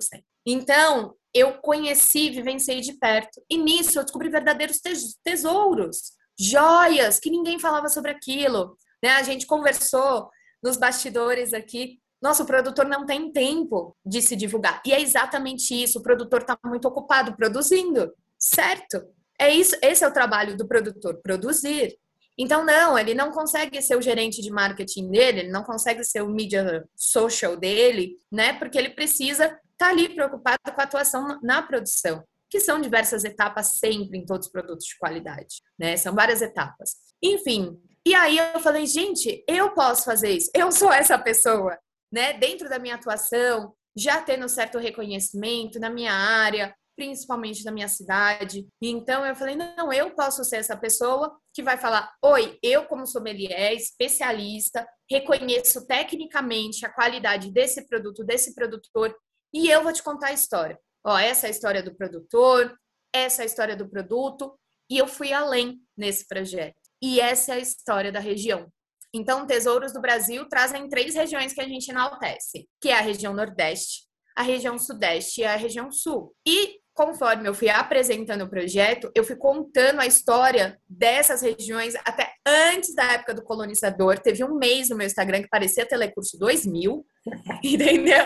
[0.47, 3.43] Então, eu conheci, vivenciei de perto.
[3.51, 4.81] E nisso, eu descobri verdadeiros
[5.23, 8.77] tesouros, joias, que ninguém falava sobre aquilo.
[9.03, 9.11] Né?
[9.11, 10.31] A gente conversou
[10.63, 12.01] nos bastidores aqui.
[12.23, 14.81] Nossa, o produtor não tem tempo de se divulgar.
[14.87, 15.99] E é exatamente isso.
[15.99, 19.05] O produtor está muito ocupado produzindo, certo?
[19.39, 21.99] É isso, esse é o trabalho do produtor, produzir.
[22.37, 26.23] Então, não, ele não consegue ser o gerente de marketing dele, ele não consegue ser
[26.23, 28.53] o media social dele, né?
[28.55, 33.25] Porque ele precisa estar tá ali preocupado com a atuação na produção, que são diversas
[33.25, 35.97] etapas sempre em todos os produtos de qualidade, né?
[35.97, 36.97] São várias etapas.
[37.23, 41.79] Enfim, e aí eu falei, gente, eu posso fazer isso, eu sou essa pessoa,
[42.13, 42.33] né?
[42.33, 48.67] Dentro da minha atuação, já tendo certo reconhecimento na minha área, principalmente na minha cidade.
[48.81, 53.07] Então eu falei, não, eu posso ser essa pessoa que vai falar: "Oi, eu como
[53.07, 59.17] sommelier, especialista, reconheço tecnicamente a qualidade desse produto, desse produtor,
[59.53, 60.79] e eu vou te contar a história.
[61.07, 62.77] Ó, essa é a história do produtor,
[63.15, 64.59] essa é a história do produto,
[64.91, 66.77] e eu fui além nesse projeto.
[67.01, 68.69] E essa é a história da região.
[69.15, 73.33] Então, Tesouros do Brasil trazem três regiões que a gente enaltece, que é a região
[73.33, 74.03] Nordeste,
[74.37, 76.35] a região Sudeste e a região Sul.
[76.47, 82.33] E conforme eu fui apresentando o projeto, eu fui contando a história dessas regiões até
[82.47, 84.19] antes da época do colonizador.
[84.21, 87.05] Teve um mês no meu Instagram que parecia Telecurso 2000,
[87.65, 88.25] entendeu?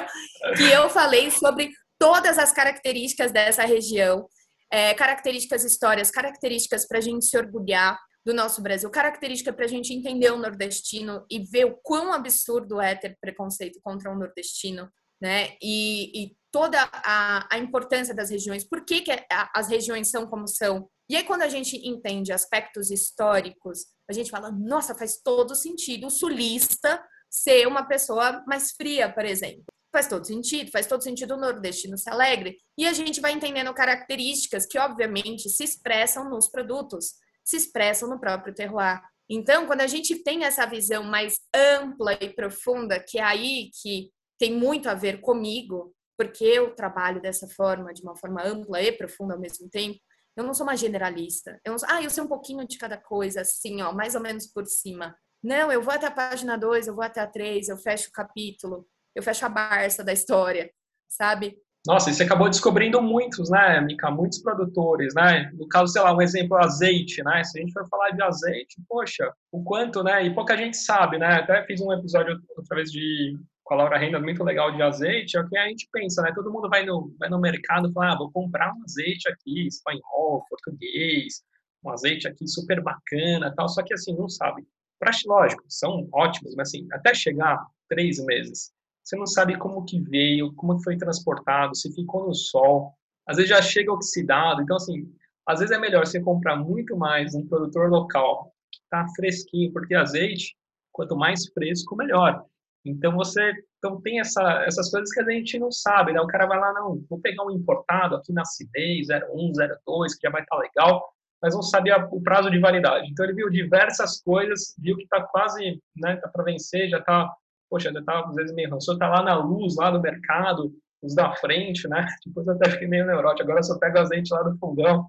[0.57, 4.28] Que eu falei sobre todas as características dessa região,
[4.70, 9.68] é, características histórias, características para a gente se orgulhar do nosso Brasil, característica para a
[9.68, 14.90] gente entender o nordestino e ver o quão absurdo é ter preconceito contra um nordestino,
[15.18, 15.57] né?
[15.62, 19.12] E, e toda a, a, importância das regiões, por que, que
[19.55, 20.90] as regiões são como são.
[21.09, 26.09] E aí, quando a gente entende aspectos históricos, a gente fala, nossa, faz todo sentido
[26.09, 29.62] o sulista ser uma pessoa mais fria, por exemplo.
[29.92, 32.59] Faz todo sentido, faz todo sentido o nordestino ser alegre.
[32.77, 38.18] E a gente vai entendendo características que, obviamente, se expressam nos produtos, se expressam no
[38.18, 39.01] próprio terroir.
[39.31, 44.11] Então, quando a gente tem essa visão mais ampla e profunda, que é aí que
[44.37, 48.90] tem muito a ver comigo, porque eu trabalho dessa forma, de uma forma ampla e
[48.90, 50.00] profunda ao mesmo tempo,
[50.37, 51.61] eu não sou uma generalista.
[51.64, 54.46] Eu sou, ah, eu sei um pouquinho de cada coisa, assim, ó, mais ou menos
[54.46, 55.16] por cima.
[55.42, 58.12] Não, eu vou até a página 2, eu vou até a 3, eu fecho o
[58.12, 60.70] capítulo, eu fecho a barça da história,
[61.09, 61.57] sabe?
[61.87, 64.11] Nossa, e você acabou descobrindo muitos, né, Mica?
[64.11, 65.50] Muitos produtores, né?
[65.54, 67.42] No caso, sei lá, um exemplo, azeite, né?
[67.44, 70.24] Se a gente for falar de azeite, poxa, o quanto, né?
[70.26, 71.37] E pouca gente sabe, né?
[71.37, 75.37] Até fiz um episódio outra vez de com a Laura Renda muito legal de azeite,
[75.37, 76.33] é o que a gente pensa, né?
[76.35, 79.66] Todo mundo vai no, vai no mercado e fala, ah, vou comprar um azeite aqui,
[79.66, 81.42] espanhol, português,
[81.85, 84.66] um azeite aqui super bacana tal, só que assim, não sabe.
[84.98, 88.72] Pra, lógico, são ótimos, mas assim, até chegar três meses,
[89.04, 92.94] você não sabe como que veio, como foi transportado, se ficou no sol,
[93.26, 95.12] às vezes já chega oxidado, então assim,
[95.46, 99.94] às vezes é melhor você comprar muito mais um produtor local que está fresquinho, porque
[99.94, 100.57] azeite,
[100.90, 102.42] quanto mais fresco, melhor.
[102.90, 106.20] Então você então tem essa, essas coisas que a gente não sabe, né?
[106.20, 109.53] O cara vai lá, não, vou pegar um importado aqui na acidez 01,
[109.87, 111.09] 02, que já vai estar tá legal,
[111.40, 113.09] mas não sabia o prazo de validade.
[113.11, 117.33] Então ele viu diversas coisas, viu que está quase, né, tá para vencer, já está,
[117.70, 121.14] poxa, já está às vezes meio rançoso, está lá na luz, lá do mercado, os
[121.14, 122.05] da frente, né?
[122.27, 125.07] Depois eu até fiquei meio neurótico, agora eu só pego azeite lá do fogão,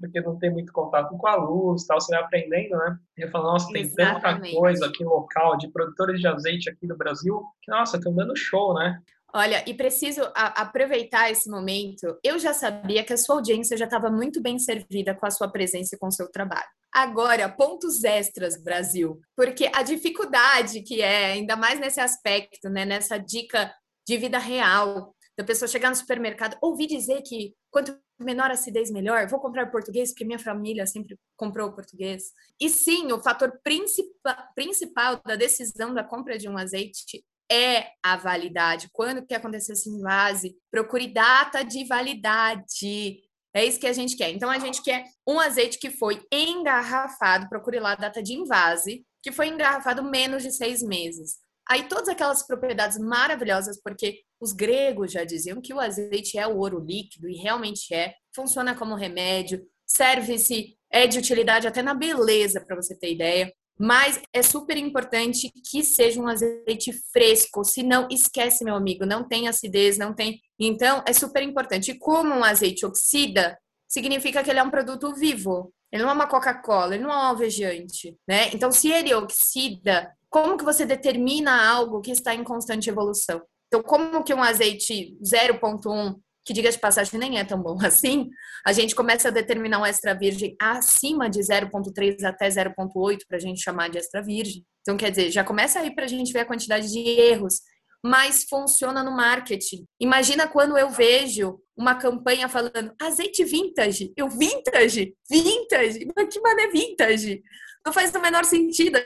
[0.00, 2.98] porque não tem muito contato com a luz, tal, você vai aprendendo, né?
[3.16, 4.50] E eu falo, nossa, tem Exatamente.
[4.50, 8.36] tanta coisa aqui local de produtores de azeite aqui no Brasil, que, nossa, estão dando
[8.36, 9.00] show, né?
[9.34, 12.18] Olha, e preciso a, aproveitar esse momento.
[12.24, 15.48] Eu já sabia que a sua audiência já estava muito bem servida com a sua
[15.48, 16.66] presença e com o seu trabalho.
[16.92, 23.18] Agora, pontos extras, Brasil, porque a dificuldade que é, ainda mais nesse aspecto, né, nessa
[23.18, 23.72] dica
[24.06, 29.28] de vida real, da pessoa chegar no supermercado, ouvir dizer que quanto menor acidez, melhor.
[29.28, 32.32] Vou comprar português porque minha família sempre comprou português.
[32.60, 38.16] E sim, o fator principal, principal da decisão da compra de um azeite é a
[38.16, 38.88] validade.
[38.92, 40.56] Quando que aconteceu esse invase?
[40.70, 43.22] Procure data de validade.
[43.54, 44.30] É isso que a gente quer.
[44.30, 49.04] Então, a gente quer um azeite que foi engarrafado, procure lá a data de invase,
[49.22, 51.38] que foi engarrafado menos de seis meses.
[51.68, 56.56] Aí, todas aquelas propriedades maravilhosas, porque os gregos já diziam que o azeite é o
[56.56, 58.14] ouro líquido, e realmente é.
[58.34, 63.52] Funciona como remédio, serve-se, é de utilidade até na beleza, para você ter ideia.
[63.78, 69.46] Mas é super importante que seja um azeite fresco, senão esquece, meu amigo, não tem
[69.46, 70.40] acidez, não tem.
[70.58, 71.92] Então, é super importante.
[71.92, 75.72] E como um azeite oxida, significa que ele é um produto vivo.
[75.92, 78.50] Ele não é uma Coca-Cola, ele não é um alvejante, né?
[78.52, 83.40] Então, se ele oxida, como que você determina algo que está em constante evolução?
[83.66, 88.28] Então, como que um azeite 0.1, que diga de passagem nem é tão bom assim,
[88.66, 93.40] a gente começa a determinar um extra virgem acima de 0.3 até 0.8 para a
[93.40, 94.64] gente chamar de extra virgem.
[94.80, 97.60] Então, quer dizer, já começa aí para a gente ver a quantidade de erros,
[98.02, 99.84] mas funciona no marketing.
[100.00, 104.12] Imagina quando eu vejo uma campanha falando azeite vintage.
[104.16, 105.14] Eu, vintage?
[105.28, 106.08] Vintage?
[106.16, 107.42] Mas que mané vintage?
[107.84, 108.98] Não faz o menor sentido.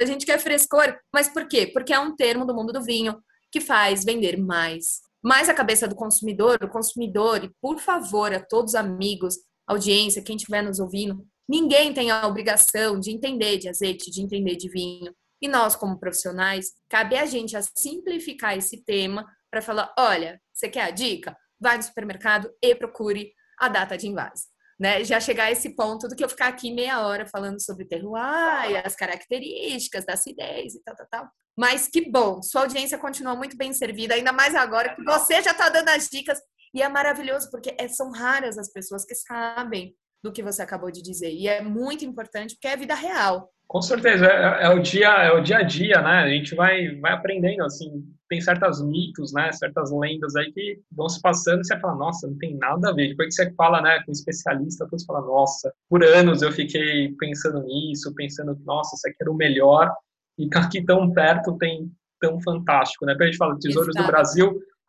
[0.00, 0.96] A gente quer frescor.
[1.12, 1.66] Mas por quê?
[1.66, 5.00] Porque é um termo do mundo do vinho que faz vender mais.
[5.22, 10.22] Mais a cabeça do consumidor, o consumidor, e por favor, a todos os amigos, audiência,
[10.22, 14.68] quem estiver nos ouvindo, ninguém tem a obrigação de entender de azeite, de entender de
[14.68, 15.12] vinho.
[15.40, 20.68] E nós, como profissionais, cabe a gente a simplificar esse tema para falar: olha, você
[20.68, 21.36] quer a dica?
[21.60, 24.46] Vai no supermercado e procure a data de invase.
[24.78, 25.02] Né?
[25.04, 28.80] Já chegar a esse ponto do que eu ficar aqui meia hora falando sobre terroir,
[28.84, 31.28] as características da acidez e tal, tal, tal.
[31.58, 35.50] Mas que bom, sua audiência continua muito bem servida, ainda mais agora que você já
[35.50, 36.38] está dando as dicas.
[36.72, 40.90] E é maravilhoso, porque é, são raras as pessoas que sabem do que você acabou
[40.90, 41.32] de dizer.
[41.32, 43.52] E é muito importante, porque é vida real.
[43.68, 46.22] Com certeza, é, é, o dia, é o dia a dia, né?
[46.22, 49.52] A gente vai, vai aprendendo, assim, tem certos mitos, né?
[49.52, 52.94] Certas lendas aí que vão se passando e você fala, nossa, não tem nada a
[52.94, 53.08] ver.
[53.10, 57.14] Depois que você fala, né, com um especialista, você fala, nossa, por anos eu fiquei
[57.18, 59.94] pensando nisso, pensando, nossa, isso aqui era o melhor
[60.38, 63.12] e aqui tão perto tem tão fantástico, né?
[63.12, 64.06] Quando a gente fala Tesouros Exato.
[64.06, 64.46] do Brasil,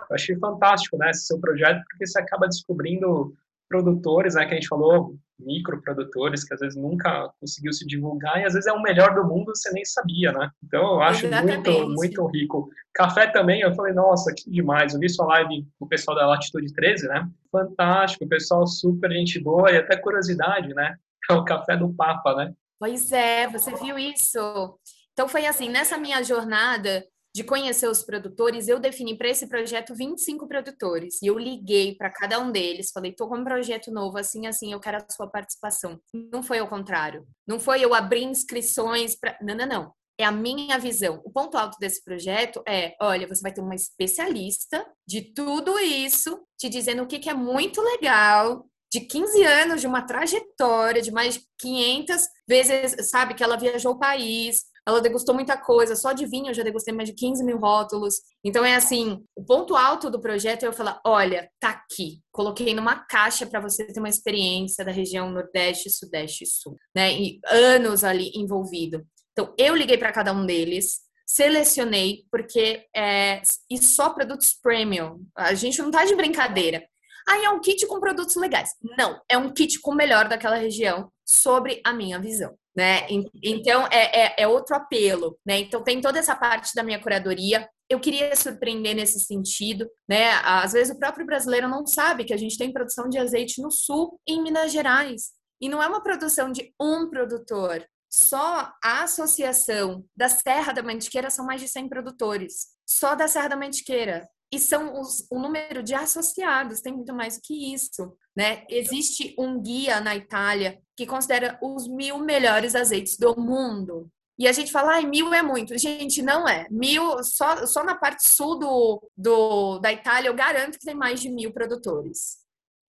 [0.10, 3.34] eu achei fantástico, né, esse seu projeto, porque você acaba descobrindo
[3.68, 8.46] produtores, né, que a gente falou, microprodutores, que às vezes nunca conseguiu se divulgar, e
[8.46, 10.50] às vezes é o melhor do mundo, você nem sabia, né?
[10.64, 11.70] Então, eu acho Exatamente.
[11.70, 12.70] muito, muito rico.
[12.94, 14.94] Café também, eu falei, nossa, que demais.
[14.94, 17.30] Eu vi sua live com o pessoal da Latitude 13, né?
[17.52, 20.96] Fantástico, o pessoal super gente boa, e até curiosidade, né?
[21.30, 22.54] É o café do Papa, né?
[22.80, 24.78] Pois é, você viu isso?
[25.14, 29.94] Então foi assim, nessa minha jornada de conhecer os produtores, eu defini para esse projeto
[29.94, 31.22] 25 produtores.
[31.22, 34.74] E eu liguei para cada um deles, falei: tô com um projeto novo, assim, assim,
[34.74, 36.00] eu quero a sua participação.
[36.14, 37.28] Não foi ao contrário.
[37.48, 39.38] Não foi eu abrir inscrições para.
[39.42, 39.94] Não, não, não.
[40.18, 41.22] É a minha visão.
[41.24, 46.42] O ponto alto desse projeto é: olha, você vai ter uma especialista de tudo isso,
[46.58, 51.12] te dizendo o que, que é muito legal, de 15 anos, de uma trajetória de
[51.12, 56.12] mais de 500 vezes, sabe, que ela viajou o país, ela degustou muita coisa, só
[56.12, 58.16] de vinho eu já degustei mais de 15 mil rótulos.
[58.44, 62.74] Então é assim, o ponto alto do projeto é eu falar, olha, tá aqui, coloquei
[62.74, 67.14] numa caixa para você ter uma experiência da região Nordeste, Sudeste e Sul, né?
[67.14, 69.06] E anos ali envolvido.
[69.32, 75.24] Então eu liguei para cada um deles, selecionei porque é e só produtos premium.
[75.38, 76.84] A gente não tá de brincadeira.
[77.28, 78.72] Aí é um kit com produtos legais.
[78.98, 82.58] Não, é um kit com o melhor daquela região sobre a minha visão.
[82.80, 83.06] Né?
[83.44, 85.60] Então é, é, é outro apelo, né?
[85.60, 87.70] Então tem toda essa parte da minha curadoria.
[87.90, 90.30] Eu queria surpreender nesse sentido, né?
[90.46, 93.70] Às vezes o próprio brasileiro não sabe que a gente tem produção de azeite no
[93.70, 95.32] sul, em Minas Gerais.
[95.60, 97.86] E não é uma produção de um produtor.
[98.10, 102.68] Só a associação da Serra da Mantiqueira são mais de 100 produtores.
[102.88, 107.38] Só da Serra da Mantiqueira e são os, o número de associados, tem muito mais
[107.38, 108.64] que isso, né?
[108.70, 114.10] Existe um guia na Itália que considera os mil melhores azeites do mundo.
[114.38, 115.78] E a gente fala, ai, mil é muito.
[115.78, 116.66] Gente, não é.
[116.72, 121.20] Mil, só, só na parte sul do, do, da Itália, eu garanto que tem mais
[121.20, 122.38] de mil produtores.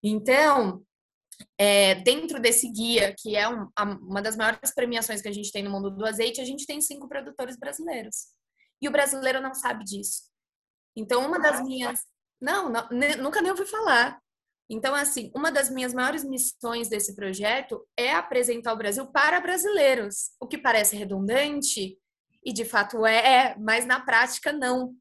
[0.02, 0.82] Então,
[1.56, 3.68] é, dentro desse guia, que é um,
[4.02, 6.80] uma das maiores premiações que a gente tem no mundo do azeite, a gente tem
[6.80, 8.32] cinco produtores brasileiros.
[8.82, 10.22] E o brasileiro não sabe disso.
[10.96, 12.00] Então, uma das minhas.
[12.40, 12.88] Não, não
[13.22, 14.20] nunca nem ouvi falar.
[14.68, 20.30] Então, assim, uma das minhas maiores missões desse projeto é apresentar o Brasil para brasileiros,
[20.40, 21.96] o que parece redundante,
[22.44, 24.94] e de fato é, é mas na prática não.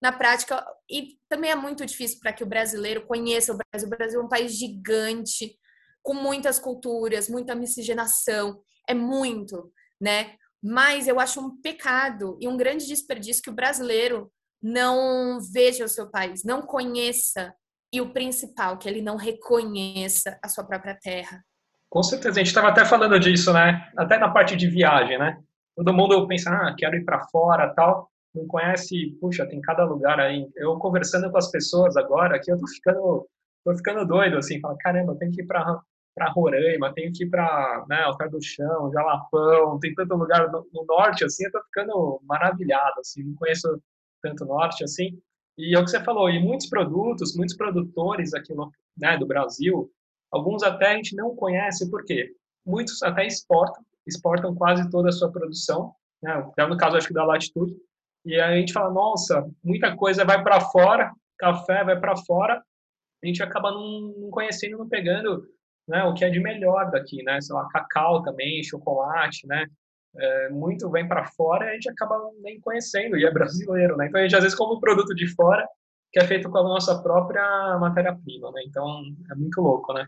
[0.00, 3.88] Na prática, e também é muito difícil para que o brasileiro conheça o Brasil.
[3.88, 5.58] O Brasil é um país gigante,
[6.02, 10.36] com muitas culturas, muita miscigenação, é muito, né?
[10.62, 15.88] Mas eu acho um pecado e um grande desperdício que o brasileiro não veja o
[15.88, 17.54] seu país, não conheça
[17.92, 21.42] e o principal, que ele não reconheça a sua própria terra.
[21.88, 23.90] Com certeza, a gente estava até falando disso, né?
[23.96, 25.38] Até na parte de viagem, né?
[25.74, 28.10] Todo mundo pensa, ah, quero ir para fora, tal.
[28.34, 30.46] Não conhece, puxa, tem cada lugar aí.
[30.56, 33.26] Eu conversando com as pessoas agora, que eu tô ficando,
[33.64, 35.80] tô ficando doido, assim, fala, caramba, tem que ir para
[36.14, 40.66] para Roraima, tenho que ir para né, Altar do Chão, Jalapão, tem tanto lugar no,
[40.72, 43.80] no, norte, assim, eu tô ficando maravilhado, assim, não conheço
[44.20, 45.16] tanto norte assim.
[45.58, 49.26] E é o que você falou, e muitos produtos, muitos produtores aqui no, né, do
[49.26, 49.90] Brasil,
[50.30, 52.30] alguns até a gente não conhece, por quê?
[52.64, 55.92] Muitos até exportam, exportam quase toda a sua produção,
[56.22, 57.74] né, no caso acho que da Latitude,
[58.24, 62.62] e a gente fala, nossa, muita coisa vai para fora, café vai para fora,
[63.20, 65.44] a gente acaba não, conhecendo, não pegando
[65.88, 69.66] né, o que é de melhor daqui, né, sei lá, cacau também, chocolate, né,
[70.16, 74.06] é, muito vem para fora e a gente acaba nem conhecendo, e é brasileiro, né?
[74.06, 75.66] Então a gente às vezes como produto de fora,
[76.12, 78.62] que é feito com a nossa própria matéria-prima, né?
[78.66, 80.06] Então é muito louco, né?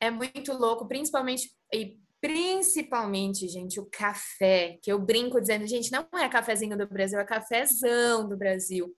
[0.00, 6.06] É muito louco, principalmente e principalmente, gente, o café, que eu brinco dizendo, gente, não
[6.14, 8.94] é cafezinho do Brasil, é cafezão do Brasil.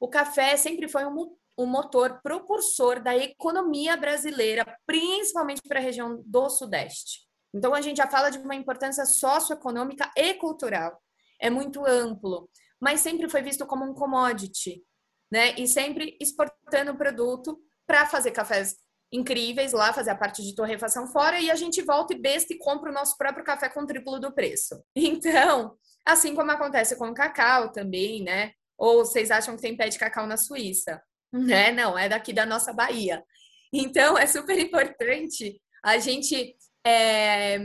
[0.00, 6.20] O café sempre foi um, um motor propulsor da economia brasileira, principalmente para a região
[6.26, 7.24] do Sudeste.
[7.54, 11.00] Então, a gente já fala de uma importância socioeconômica e cultural.
[11.40, 14.82] É muito amplo, mas sempre foi visto como um commodity,
[15.30, 15.54] né?
[15.56, 18.76] E sempre exportando o produto para fazer cafés
[19.12, 22.58] incríveis lá, fazer a parte de torrefação fora, e a gente volta e besta e
[22.58, 24.82] compra o nosso próprio café com triplo do preço.
[24.96, 28.52] Então, assim como acontece com o cacau também, né?
[28.76, 31.00] Ou vocês acham que tem pé de cacau na Suíça?
[31.32, 31.72] Né?
[31.72, 33.24] Não, é daqui da nossa Bahia.
[33.72, 37.58] Então, é super importante a gente é,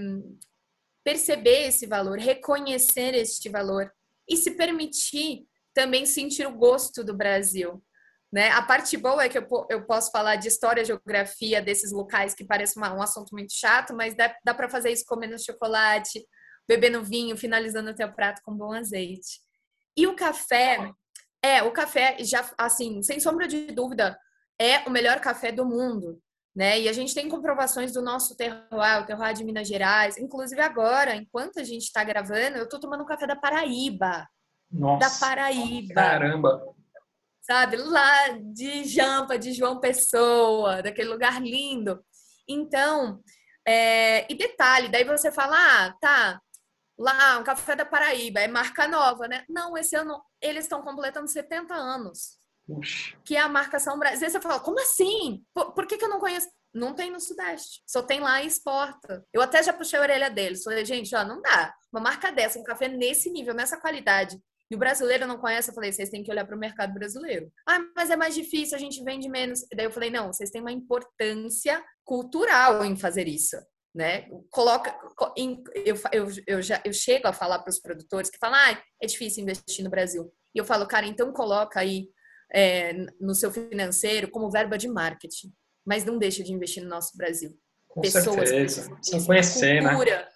[1.03, 3.91] perceber esse valor, reconhecer este valor
[4.27, 7.83] e se permitir também sentir o gosto do Brasil.
[8.31, 8.49] Né?
[8.51, 12.45] A parte boa é que eu, eu posso falar de história, geografia desses locais que
[12.45, 16.23] parece uma, um assunto muito chato, mas dá, dá para fazer isso comendo chocolate,
[16.67, 19.41] bebendo vinho, finalizando o teu prato com bom azeite.
[19.97, 20.91] E o café,
[21.41, 24.17] é, o café já, assim, sem sombra de dúvida,
[24.59, 26.21] é o melhor café do mundo
[26.59, 26.77] né?
[26.77, 30.17] E a gente tem comprovações do nosso terroir, o terroir de Minas Gerais.
[30.17, 34.27] Inclusive agora, enquanto a gente está gravando, eu estou tomando um café da Paraíba.
[34.69, 35.07] Nossa.
[35.07, 35.93] Da Paraíba.
[35.93, 36.61] Caramba!
[37.39, 37.77] Sabe?
[37.77, 42.03] Lá de Jampa, de João Pessoa, daquele lugar lindo.
[42.45, 43.21] Então,
[43.65, 44.29] é...
[44.29, 46.41] e detalhe, daí você fala, ah, tá,
[46.97, 49.45] lá, um café da Paraíba, é marca nova, né?
[49.47, 52.37] Não, esse ano eles estão completando 70 anos.
[52.69, 53.17] Puxa.
[53.25, 54.29] Que é a marcação Brasil.
[54.29, 55.43] Você fala, como assim?
[55.53, 56.47] Por, por que, que eu não conheço?
[56.73, 57.81] Não tem no Sudeste.
[57.87, 59.25] Só tem lá e exporta.
[59.33, 60.63] Eu até já puxei a orelha deles.
[60.63, 61.73] Falei, gente, ó, não dá.
[61.91, 64.39] Uma marca dessa, um café nesse nível, nessa qualidade.
[64.69, 67.51] E o brasileiro não conhece, eu falei, vocês têm que olhar para o mercado brasileiro.
[67.67, 69.63] Ah, mas é mais difícil, a gente vende menos.
[69.63, 73.57] E daí eu falei, não, vocês têm uma importância cultural em fazer isso
[73.93, 74.27] né?
[74.51, 74.95] Coloca,
[75.75, 79.07] eu, eu, eu, já, eu chego a falar para os produtores que falam, ah, é
[79.07, 80.31] difícil investir no Brasil.
[80.53, 82.07] E eu falo, cara, então coloca aí
[82.53, 85.53] é, no seu financeiro como verba de marketing,
[85.85, 87.57] mas não deixa de investir no nosso Brasil.
[87.87, 88.95] Com Pessoas certeza.
[88.95, 89.89] Precisam conhecer, né?
[89.89, 90.27] cultura, né?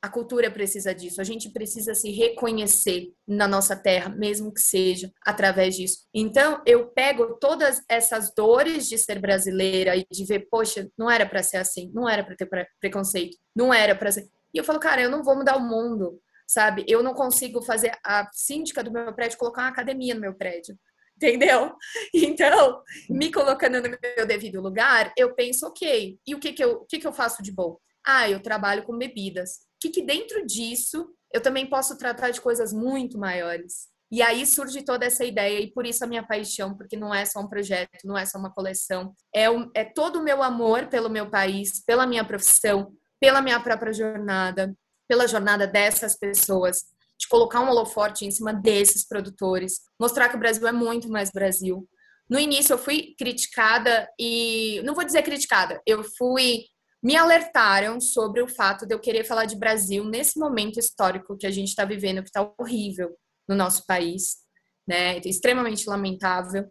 [0.00, 1.20] A cultura precisa disso.
[1.20, 6.06] A gente precisa se reconhecer na nossa terra, mesmo que seja através disso.
[6.14, 11.26] Então, eu pego todas essas dores de ser brasileira e de ver, poxa, não era
[11.26, 12.48] para ser assim, não era para ter
[12.80, 14.28] preconceito, não era para ser.
[14.54, 16.84] E eu falo, cara, eu não vou mudar o mundo, sabe?
[16.86, 20.78] Eu não consigo fazer a síndica do meu prédio colocar uma academia no meu prédio.
[21.18, 21.74] Entendeu?
[22.14, 26.72] Então, me colocando no meu devido lugar, eu penso, ok, e o que, que, eu,
[26.72, 27.76] o que, que eu faço de bom?
[28.06, 32.72] Ah, eu trabalho com bebidas que, que dentro disso eu também posso tratar de coisas
[32.72, 33.88] muito maiores.
[34.10, 37.26] E aí surge toda essa ideia, e por isso a minha paixão, porque não é
[37.26, 40.86] só um projeto, não é só uma coleção, é, um, é todo o meu amor
[40.86, 42.90] pelo meu país, pela minha profissão,
[43.20, 44.74] pela minha própria jornada,
[45.06, 46.84] pela jornada dessas pessoas,
[47.18, 51.30] de colocar um holoforte em cima desses produtores, mostrar que o Brasil é muito mais
[51.30, 51.88] Brasil.
[52.30, 56.64] No início eu fui criticada e não vou dizer criticada, eu fui
[57.02, 61.46] me alertaram sobre o fato de eu querer falar de Brasil nesse momento histórico que
[61.46, 63.16] a gente está vivendo, que está horrível
[63.48, 64.38] no nosso país,
[64.86, 65.18] né?
[65.18, 66.68] Extremamente lamentável.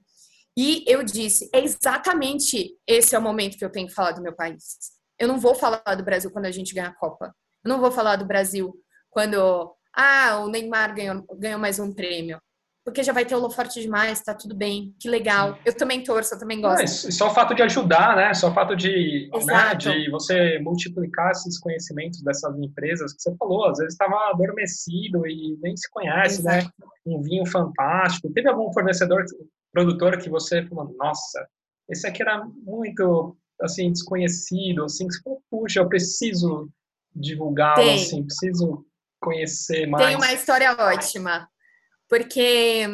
[0.57, 4.21] E eu disse, é exatamente esse é o momento que eu tenho que falar do
[4.21, 4.77] meu país.
[5.17, 7.33] Eu não vou falar do Brasil quando a gente ganha a Copa.
[7.63, 8.73] Eu não vou falar do Brasil
[9.09, 12.39] quando ah, o Neymar ganhou, ganhou mais um prêmio
[12.87, 15.59] porque já vai ter holoforte demais, tá tudo bem, que legal.
[15.65, 16.79] Eu também torço, eu também gosto.
[16.79, 18.33] Mas só o fato de ajudar, né?
[18.33, 23.65] Só o fato de, né, de você multiplicar esses conhecimentos dessas empresas que você falou,
[23.65, 26.59] às vezes estava adormecido e nem se conhece, né?
[26.59, 26.73] Exato.
[26.79, 27.17] né?
[27.17, 28.31] Um vinho fantástico.
[28.31, 29.25] Teve algum fornecedor,
[29.73, 31.45] produtor que você falou, nossa,
[31.89, 36.69] esse aqui era muito assim desconhecido, assim, que você falou, puxa, eu preciso
[37.13, 38.85] divulgá-lo, assim, preciso
[39.27, 40.05] conhecer mais.
[40.05, 41.47] Tem uma história ótima
[42.09, 42.85] porque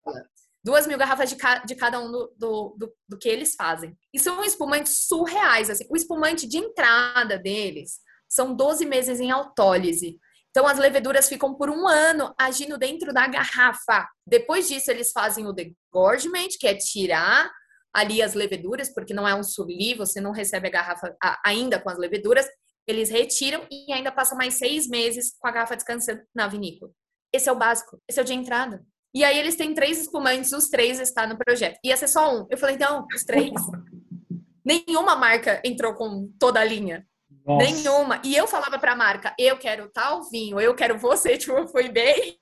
[0.63, 3.97] duas mil garrafas de, ca de cada um do, do, do, do, que eles fazem.
[4.13, 5.69] E são espumantes surreais.
[5.69, 5.85] Assim.
[5.89, 10.19] O espumante de entrada deles são 12 meses em autólise.
[10.51, 14.07] Então, as leveduras ficam por um ano agindo dentro da garrafa.
[14.25, 17.49] Depois disso, eles fazem o degorgement, que é tirar
[17.93, 21.15] ali as leveduras, porque não é um subli, você não recebe a garrafa
[21.45, 22.47] ainda com as leveduras.
[22.87, 26.91] Eles retiram e ainda passa mais seis meses com a garrafa descansando na vinícola.
[27.33, 28.83] Esse é o básico, esse é o de entrada.
[29.13, 31.79] E aí eles têm três espumantes, os três estão no projeto.
[31.83, 32.47] Ia ser só um.
[32.49, 33.51] Eu falei, não, os três.
[34.63, 37.07] Nenhuma marca entrou com toda a linha.
[37.49, 37.65] Nossa.
[37.65, 38.21] Nenhuma.
[38.23, 42.39] E eu falava pra marca, eu quero tal vinho, eu quero você, tipo, foi bem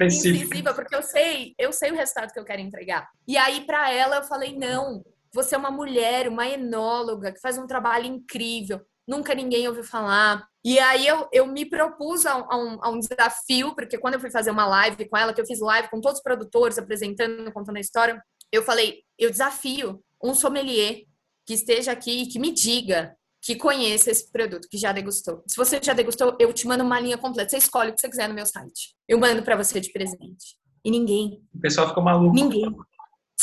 [0.00, 3.06] incisiva, porque eu sei, eu sei o resultado que eu quero entregar.
[3.28, 7.58] E aí, para ela, eu falei, não, você é uma mulher, uma enóloga, que faz
[7.58, 10.46] um trabalho incrível nunca ninguém ouviu falar.
[10.64, 14.30] E aí eu, eu me propus a um, a um, desafio, porque quando eu fui
[14.30, 17.76] fazer uma live com ela, que eu fiz live com todos os produtores, apresentando, contando
[17.76, 21.02] a história, eu falei, eu desafio um sommelier
[21.46, 23.16] que esteja aqui e que me diga
[23.46, 25.44] que conheça esse produto, que já degustou.
[25.46, 27.50] Se você já degustou, eu te mando uma linha completa.
[27.50, 28.96] Você escolhe o que você quiser no meu site.
[29.08, 30.58] Eu mando para você de presente.
[30.84, 31.40] E ninguém.
[31.54, 32.34] O pessoal ficou maluco.
[32.34, 32.74] Ninguém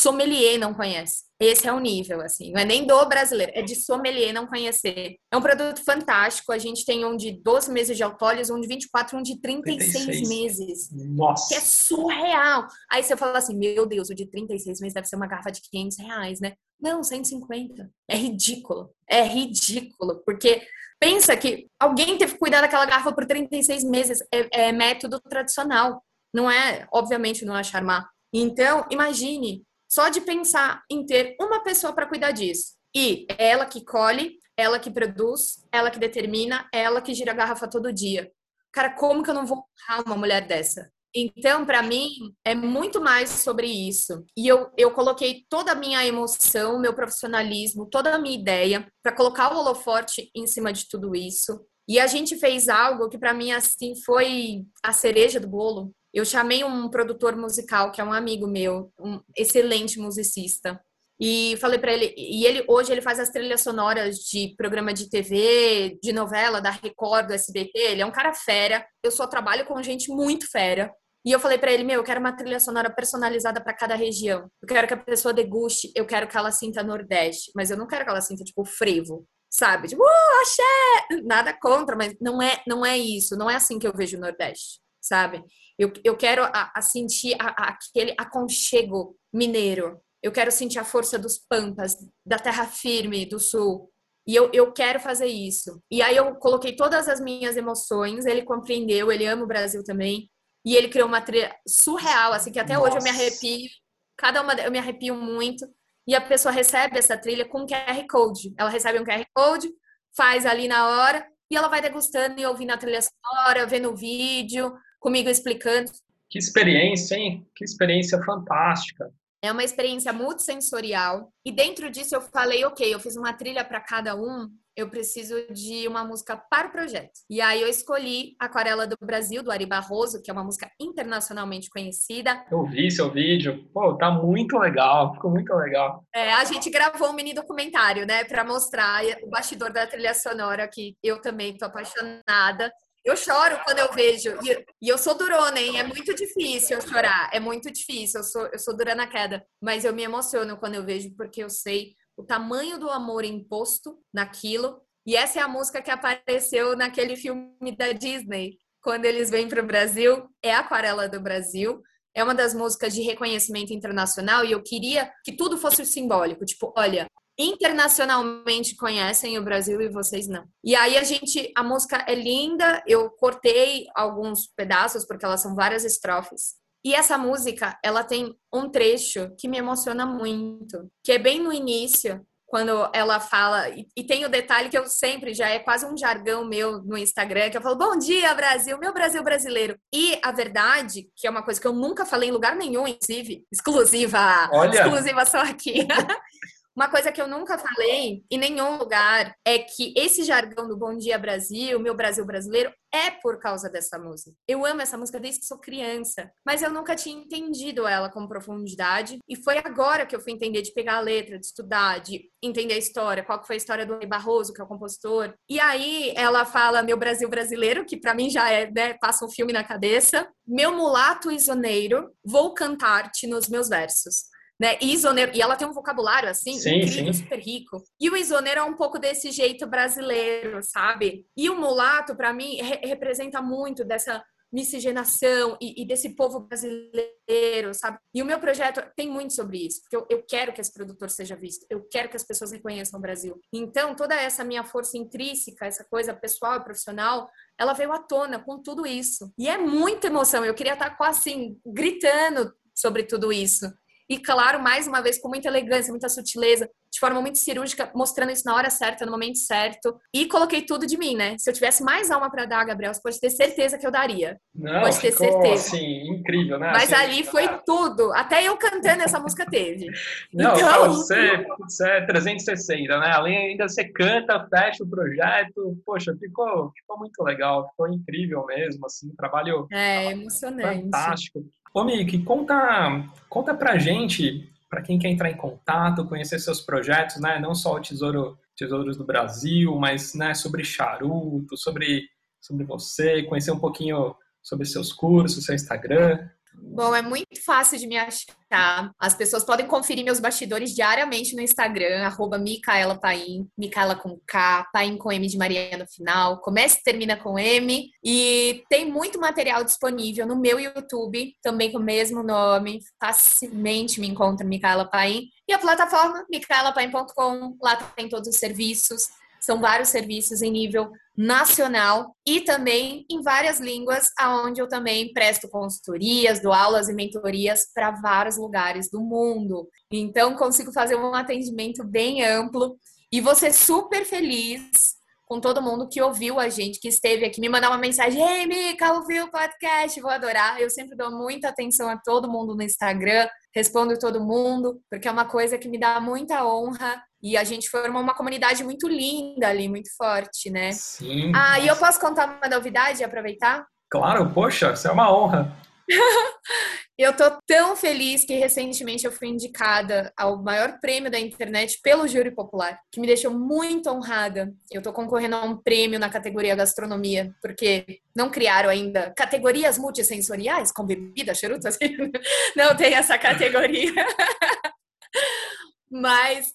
[0.03, 1.23] sommelier não conhece.
[1.39, 2.51] Esse é o nível, assim.
[2.51, 5.17] Não é nem do brasileiro, é de sommelier não conhecer.
[5.31, 6.51] É um produto fantástico.
[6.51, 10.05] A gente tem um de 12 meses de autólise, um de 24, um de 36,
[10.05, 10.29] 36.
[10.29, 10.89] meses.
[10.91, 11.49] Nossa!
[11.49, 12.67] Que é surreal.
[12.91, 15.61] Aí você fala assim, meu Deus, o de 36 meses deve ser uma garrafa de
[15.61, 16.53] 500 reais, né?
[16.83, 17.89] Não, 150.
[18.09, 18.93] É ridículo.
[19.09, 20.21] É ridículo.
[20.25, 20.61] Porque
[20.99, 24.19] pensa que alguém teve que cuidar daquela garrafa por 36 meses.
[24.29, 26.03] É, é método tradicional.
[26.33, 28.09] Não é, obviamente, não é charmar.
[28.33, 32.73] Então, imagine só de pensar em ter uma pessoa para cuidar disso.
[32.93, 37.35] E é ela que colhe, ela que produz, ela que determina, ela que gira a
[37.35, 38.29] garrafa todo dia.
[38.73, 40.91] Cara, como que eu não vou honrar uma mulher dessa?
[41.15, 42.09] Então, para mim,
[42.43, 44.25] é muito mais sobre isso.
[44.35, 49.15] E eu, eu coloquei toda a minha emoção, meu profissionalismo, toda a minha ideia para
[49.15, 51.61] colocar o holofote em cima de tudo isso.
[51.87, 56.23] E a gente fez algo que para mim assim foi a cereja do bolo, eu
[56.23, 60.79] chamei um produtor musical, que é um amigo meu, um excelente musicista,
[61.19, 65.09] e falei para ele, e ele hoje ele faz as trilhas sonoras de programa de
[65.09, 68.85] TV, de novela da Record, do SBT, ele é um cara fera.
[69.03, 70.93] Eu só trabalho com gente muito fera.
[71.25, 74.49] E eu falei para ele, meu, eu quero uma trilha sonora personalizada para cada região.
[74.61, 77.87] Eu quero que a pessoa deguste, eu quero que ela sinta Nordeste, mas eu não
[77.87, 79.87] quero que ela sinta tipo frevo, sabe?
[79.87, 81.21] Tipo, uh, axé!
[81.23, 84.19] Nada contra, mas não é, não é isso, não é assim que eu vejo o
[84.19, 85.41] Nordeste, sabe?
[85.79, 89.99] Eu, eu quero a, a sentir a, a, aquele aconchego mineiro.
[90.21, 91.95] Eu quero sentir a força dos pampas,
[92.25, 93.89] da terra firme do sul.
[94.25, 95.81] E eu, eu quero fazer isso.
[95.91, 100.29] E aí eu coloquei todas as minhas emoções, ele compreendeu, ele ama o Brasil também.
[100.65, 102.87] E ele criou uma trilha surreal, assim, que até Nossa.
[102.87, 103.69] hoje eu me arrepio.
[104.17, 105.65] Cada uma eu me arrepio muito.
[106.07, 108.53] E a pessoa recebe essa trilha com QR Code.
[108.57, 109.69] Ela recebe um QR Code,
[110.15, 113.95] faz ali na hora, e ela vai degustando e ouvindo a trilha sonora, vendo o
[113.95, 115.91] vídeo, comigo explicando.
[116.29, 117.45] Que experiência, hein?
[117.55, 119.13] Que experiência fantástica.
[119.43, 121.29] É uma experiência multissensorial.
[121.45, 125.35] E dentro disso eu falei, ok, eu fiz uma trilha para cada um, eu preciso
[125.51, 127.11] de uma música para o projeto.
[127.29, 131.69] E aí eu escolhi Aquarela do Brasil, do Ari Barroso, que é uma música internacionalmente
[131.69, 132.45] conhecida.
[132.49, 133.69] Eu vi seu vídeo.
[133.73, 136.03] Pô, tá muito legal, ficou muito legal.
[136.15, 140.67] É, a gente gravou um mini documentário, né, para mostrar o bastidor da trilha sonora,
[140.67, 142.71] que eu também tô apaixonada.
[143.03, 144.31] Eu choro quando eu vejo.
[144.43, 145.77] E, e, eu sou durona, hein?
[145.77, 147.29] É muito difícil eu chorar.
[147.33, 148.21] É muito difícil.
[148.21, 149.45] Eu sou, eu sou dura na queda.
[149.61, 153.99] Mas eu me emociono quando eu vejo, porque eu sei o tamanho do amor imposto
[154.13, 154.81] naquilo.
[155.05, 158.57] E essa é a música que apareceu naquele filme da Disney.
[158.81, 161.81] quando eles vêm para o Brasil é Aquarela do Brasil.
[162.15, 166.45] É uma das músicas de reconhecimento internacional e eu queria que tudo fosse simbólico.
[166.45, 167.07] Tipo, olha,
[167.37, 170.45] internacionalmente conhecem o Brasil e vocês não.
[170.63, 175.55] E aí a gente, a música é linda, eu cortei alguns pedaços porque elas são
[175.55, 176.55] várias estrofes.
[176.85, 181.53] E essa música, ela tem um trecho que me emociona muito, que é bem no
[181.53, 185.87] início, quando ela fala, e, e, tem o detalhe que eu sempre, já é quase
[185.87, 189.75] um jargão meu no Instagram, que eu falo, bom dia, Brasil, meu Brasil brasileiro.
[189.91, 193.43] E a verdade, que é uma coisa que eu nunca falei em lugar nenhum, inclusive,
[193.51, 194.83] exclusiva, Olha.
[194.83, 195.87] exclusiva só aqui.
[196.75, 200.97] Uma coisa que eu nunca falei em nenhum lugar é que esse jargão do Bom
[200.97, 204.35] Dia Brasil, meu Brasil brasileiro, é por causa dessa música.
[204.47, 208.27] Eu amo essa música desde que sou criança, mas eu nunca tinha entendido ela com
[208.27, 212.31] profundidade e foi agora que eu fui entender de pegar a letra, de estudar, de
[212.41, 215.33] entender a história, qual foi a história do Barroso, que é o compositor.
[215.47, 219.29] E aí ela fala meu Brasil brasileiro, que para mim já é, né, passa um
[219.29, 220.27] filme na cabeça.
[220.45, 224.77] Meu mulato isoneiro, vou cantar-te nos meus versos né?
[224.81, 227.23] E isoneiro, e ela tem um vocabulário assim, sim, incrível, sim.
[227.23, 227.83] super rico.
[227.99, 231.25] E o isoneiro é um pouco desse jeito brasileiro, sabe?
[231.35, 234.23] E o mulato, para mim, re representa muito dessa
[234.53, 237.97] miscigenação e, e, desse povo brasileiro, sabe?
[238.13, 241.09] E o meu projeto tem muito sobre isso, porque eu, eu, quero que esse produtor
[241.09, 243.41] seja visto, eu quero que as pessoas reconheçam o Brasil.
[243.51, 247.27] Então, toda essa minha força intrínseca, essa coisa pessoal e profissional,
[247.59, 249.33] ela veio à tona com tudo isso.
[249.39, 253.71] E é muita emoção, eu queria estar quase assim, gritando sobre tudo isso.
[254.13, 258.31] E, claro, mais uma vez, com muita elegância, muita sutileza, de forma muito cirúrgica, mostrando
[258.31, 259.97] isso na hora certa, no momento certo.
[260.13, 261.35] E coloquei tudo de mim, né?
[261.39, 264.37] Se eu tivesse mais alma para dar, Gabriel, você pode ter certeza que eu daria.
[264.53, 265.53] Não, pode ter certeza.
[265.75, 266.69] Assim, incrível, né?
[266.73, 268.13] Mas assim, ali foi tudo.
[268.13, 269.87] Até eu cantando essa música teve.
[270.31, 270.93] Não, então...
[270.93, 273.11] você, você é 360, né?
[273.15, 275.75] Além ainda você canta, fecha o projeto.
[275.83, 280.83] Poxa, ficou, ficou muito legal, ficou incrível mesmo, assim, trabalho é, emocionante.
[280.83, 281.43] fantástico.
[281.73, 287.19] Ô, Mick, conta, conta pra gente, para quem quer entrar em contato, conhecer seus projetos,
[287.19, 287.39] né?
[287.39, 292.07] Não só o Tesouro, Tesouros do Brasil, mas né, sobre charuto, sobre,
[292.39, 296.29] sobre você, conhecer um pouquinho sobre seus cursos, seu Instagram.
[296.55, 298.91] Bom, é muito fácil de me achar.
[298.99, 304.67] As pessoas podem conferir meus bastidores diariamente no Instagram, arroba Micaela Paim, Micaela com K,
[304.73, 306.39] Paim com M de Maria no final.
[306.41, 307.91] Começa e termina com M.
[308.03, 312.79] E tem muito material disponível no meu YouTube, também com o mesmo nome.
[312.99, 315.27] Facilmente me encontra Micaela Paim.
[315.47, 319.09] E a plataforma micaelapaim.com, lá tem todos os serviços.
[319.43, 325.49] São vários serviços em nível nacional e também em várias línguas, aonde eu também presto
[325.49, 329.67] consultorias, dou aulas e mentorias para vários lugares do mundo.
[329.91, 332.77] Então consigo fazer um atendimento bem amplo
[333.11, 335.02] e ser super feliz
[335.33, 338.45] com todo mundo que ouviu a gente, que esteve aqui, me mandar uma mensagem, ei,
[338.45, 340.61] Mica, ouviu o podcast, vou adorar.
[340.61, 345.11] Eu sempre dou muita atenção a todo mundo no Instagram, respondo todo mundo, porque é
[345.11, 349.47] uma coisa que me dá muita honra e a gente formou uma comunidade muito linda
[349.47, 350.71] ali, muito forte, né?
[350.71, 351.31] Sim.
[351.33, 353.65] Ah, e eu posso contar uma novidade e aproveitar?
[353.89, 355.51] Claro, poxa, isso é uma honra.
[356.97, 362.07] eu tô tão feliz que recentemente eu fui indicada ao maior prêmio da internet pelo
[362.07, 364.53] júri popular, que me deixou muito honrada.
[364.71, 370.71] Eu tô concorrendo a um prêmio na categoria gastronomia, porque não criaram ainda categorias multissensoriais
[370.71, 371.77] com bebida, charutas.
[372.55, 373.93] não tem essa categoria.
[375.93, 376.47] Mas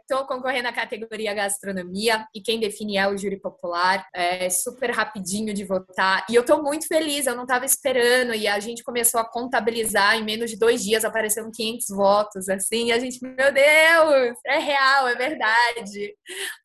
[0.00, 4.06] estou é, concorrendo à categoria gastronomia e quem define é o júri popular.
[4.14, 6.24] É super rapidinho de votar.
[6.30, 8.32] E eu estou muito feliz, eu não estava esperando.
[8.34, 12.86] E a gente começou a contabilizar em menos de dois dias, apareceram 500 votos, assim.
[12.86, 16.14] E a gente, meu Deus, é real, é verdade.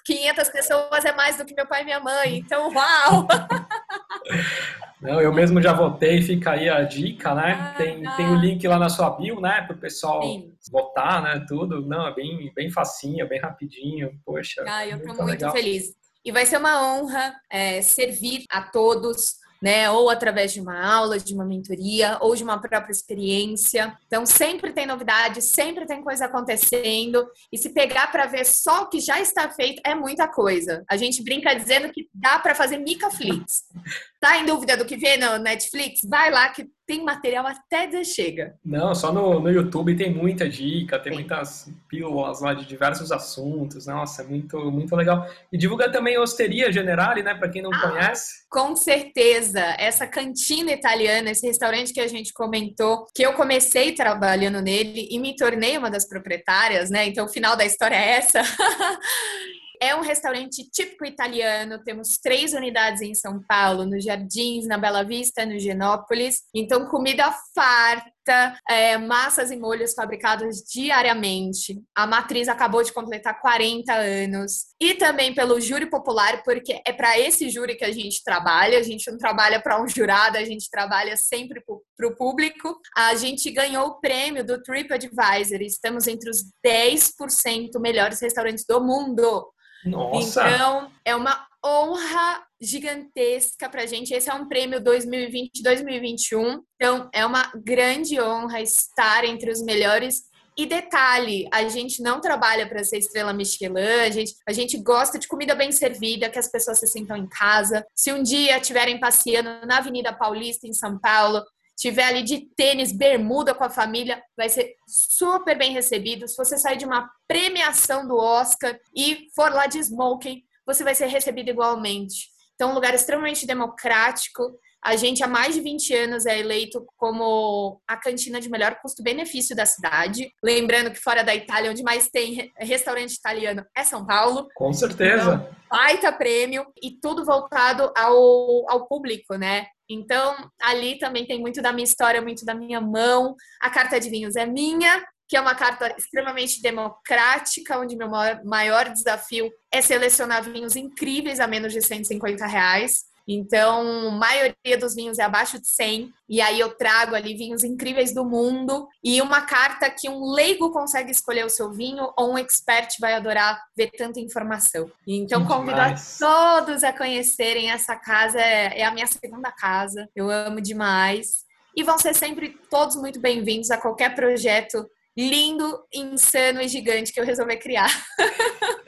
[0.06, 3.28] 500 pessoas é mais do que meu pai e minha mãe, então uau!
[5.02, 7.58] Não, eu mesmo já votei, fica aí a dica, né?
[7.58, 9.62] Ah, tem, tem o link lá na sua bio, né?
[9.62, 10.54] Para o pessoal Sim.
[10.70, 11.46] Votar, né?
[11.48, 11.86] Tudo.
[11.86, 14.20] Não, é bem, bem facinho, bem rapidinho.
[14.26, 14.64] Poxa.
[14.68, 15.94] Ah, eu estou muito feliz.
[16.24, 19.90] E vai ser uma honra é, servir a todos né?
[19.92, 23.98] Ou através de uma aula, de uma mentoria, ou de uma própria experiência.
[24.08, 27.28] Então, sempre tem novidade, sempre tem coisa acontecendo.
[27.52, 30.84] E se pegar para ver só o que já está feito, é muita coisa.
[30.90, 33.64] A gente brinca dizendo que dá para fazer Micaflix.
[34.20, 36.02] Tá em dúvida do que vê no Netflix?
[36.04, 38.56] Vai lá que tem material até de chega.
[38.66, 43.86] Não, só no, no YouTube tem muita dica, tem muitas pílulas lá de diversos assuntos.
[43.86, 45.26] Nossa, é muito, muito legal.
[45.54, 48.46] E divulga também a Osteria Generale, né, para quem não ah, conhece.
[48.50, 49.62] Com certeza.
[49.78, 55.18] Essa cantina italiana, esse restaurante que a gente comentou, que eu comecei trabalhando nele e
[55.18, 57.06] me tornei uma das proprietárias, né?
[57.06, 58.42] Então o final da história é essa.
[59.82, 61.82] é um restaurante típico italiano.
[61.84, 66.42] Temos três unidades em São Paulo, no Jardins, na Bela Vista, no Genópolis.
[66.54, 71.82] Então, comida farta é, massas e molhos fabricados diariamente.
[71.96, 74.66] A matriz acabou de completar 40 anos.
[74.82, 78.80] E também pelo júri popular, porque é para esse júri que a gente trabalha.
[78.80, 81.64] A gente não trabalha para um jurado, a gente trabalha sempre
[81.98, 82.78] para o público.
[82.96, 85.62] A gente ganhou o prêmio do TripAdvisor.
[85.62, 89.50] Estamos entre os 10% melhores restaurantes do mundo.
[89.86, 90.50] Nossa!
[90.50, 94.14] Então, é uma honra gigantesca para a gente.
[94.14, 96.60] Esse é um prêmio 2020-2021.
[96.76, 100.30] Então, é uma grande honra estar entre os melhores.
[100.58, 105.18] E detalhe, a gente não trabalha para ser estrela Michelin, a gente, a gente gosta
[105.18, 107.86] de comida bem servida, que as pessoas se sintam em casa.
[107.96, 111.42] Se um dia estiverem passeando na Avenida Paulista, em São Paulo,
[111.80, 116.28] tiver ali de tênis, bermuda com a família, vai ser super bem recebido.
[116.28, 120.94] Se você sair de uma premiação do Oscar e for lá de smoking, você vai
[120.94, 122.28] ser recebido igualmente.
[122.54, 124.60] Então, um lugar extremamente democrático.
[124.82, 129.56] A gente, há mais de 20 anos, é eleito como a cantina de melhor custo-benefício
[129.56, 130.32] da cidade.
[130.44, 134.48] Lembrando que fora da Itália, onde mais tem restaurante italiano é São Paulo.
[134.56, 135.34] Com certeza.
[135.34, 139.68] Então, baita prêmio e tudo voltado ao, ao público, né?
[139.90, 143.36] Então, ali também tem muito da minha história, muito da minha mão.
[143.62, 148.10] A carta de vinhos é minha, que é uma carta extremamente democrática, onde meu
[148.44, 153.09] maior desafio é selecionar vinhos incríveis a menos de 150 reais.
[153.28, 156.12] Então, a maioria dos vinhos é abaixo de 100.
[156.28, 160.72] E aí eu trago ali vinhos incríveis do mundo e uma carta que um leigo
[160.72, 164.92] consegue escolher o seu vinho ou um expert vai adorar ver tanta informação.
[165.08, 168.40] Então, convido a todos a conhecerem essa casa.
[168.40, 170.08] É, é a minha segunda casa.
[170.16, 171.48] Eu amo demais.
[171.76, 174.86] E vão ser sempre todos muito bem-vindos a qualquer projeto
[175.18, 177.90] lindo, insano e gigante que eu resolvi criar.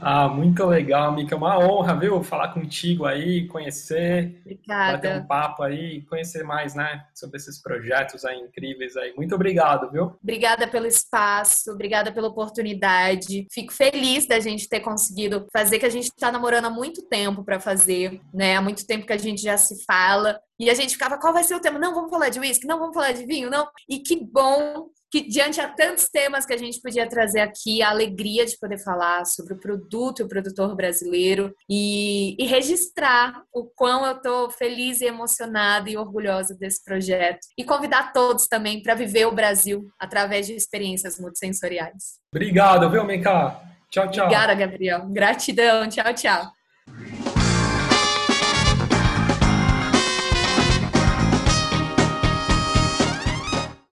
[0.00, 1.36] ah, muito legal, Mica.
[1.36, 2.22] Uma honra, viu?
[2.22, 4.92] Falar contigo aí, conhecer, Obrigada.
[4.92, 9.12] bater um papo aí, conhecer mais, né, sobre esses projetos aí incríveis aí.
[9.16, 10.16] Muito obrigado, viu?
[10.22, 13.46] Obrigada pelo espaço, obrigada pela oportunidade.
[13.50, 17.44] Fico feliz da gente ter conseguido fazer que a gente está namorando há muito tempo
[17.44, 18.56] para fazer, né?
[18.56, 20.40] Há muito tempo que a gente já se fala.
[20.58, 21.78] E a gente ficava, qual vai ser o tema?
[21.78, 23.68] Não, vamos falar de uísque, não, vamos falar de vinho, não.
[23.88, 27.90] E que bom que diante a tantos temas que a gente podia trazer aqui, a
[27.90, 33.66] alegria de poder falar sobre o produto e o produtor brasileiro e, e registrar o
[33.66, 38.94] quão eu estou feliz e emocionada e orgulhosa desse projeto e convidar todos também para
[38.94, 42.18] viver o Brasil através de experiências multissensoriais.
[42.34, 43.60] Obrigado, viu, Mica?
[43.90, 44.24] Tchau, tchau.
[44.24, 45.06] Obrigada, Gabriel.
[45.10, 45.86] Gratidão.
[45.90, 46.61] Tchau, tchau.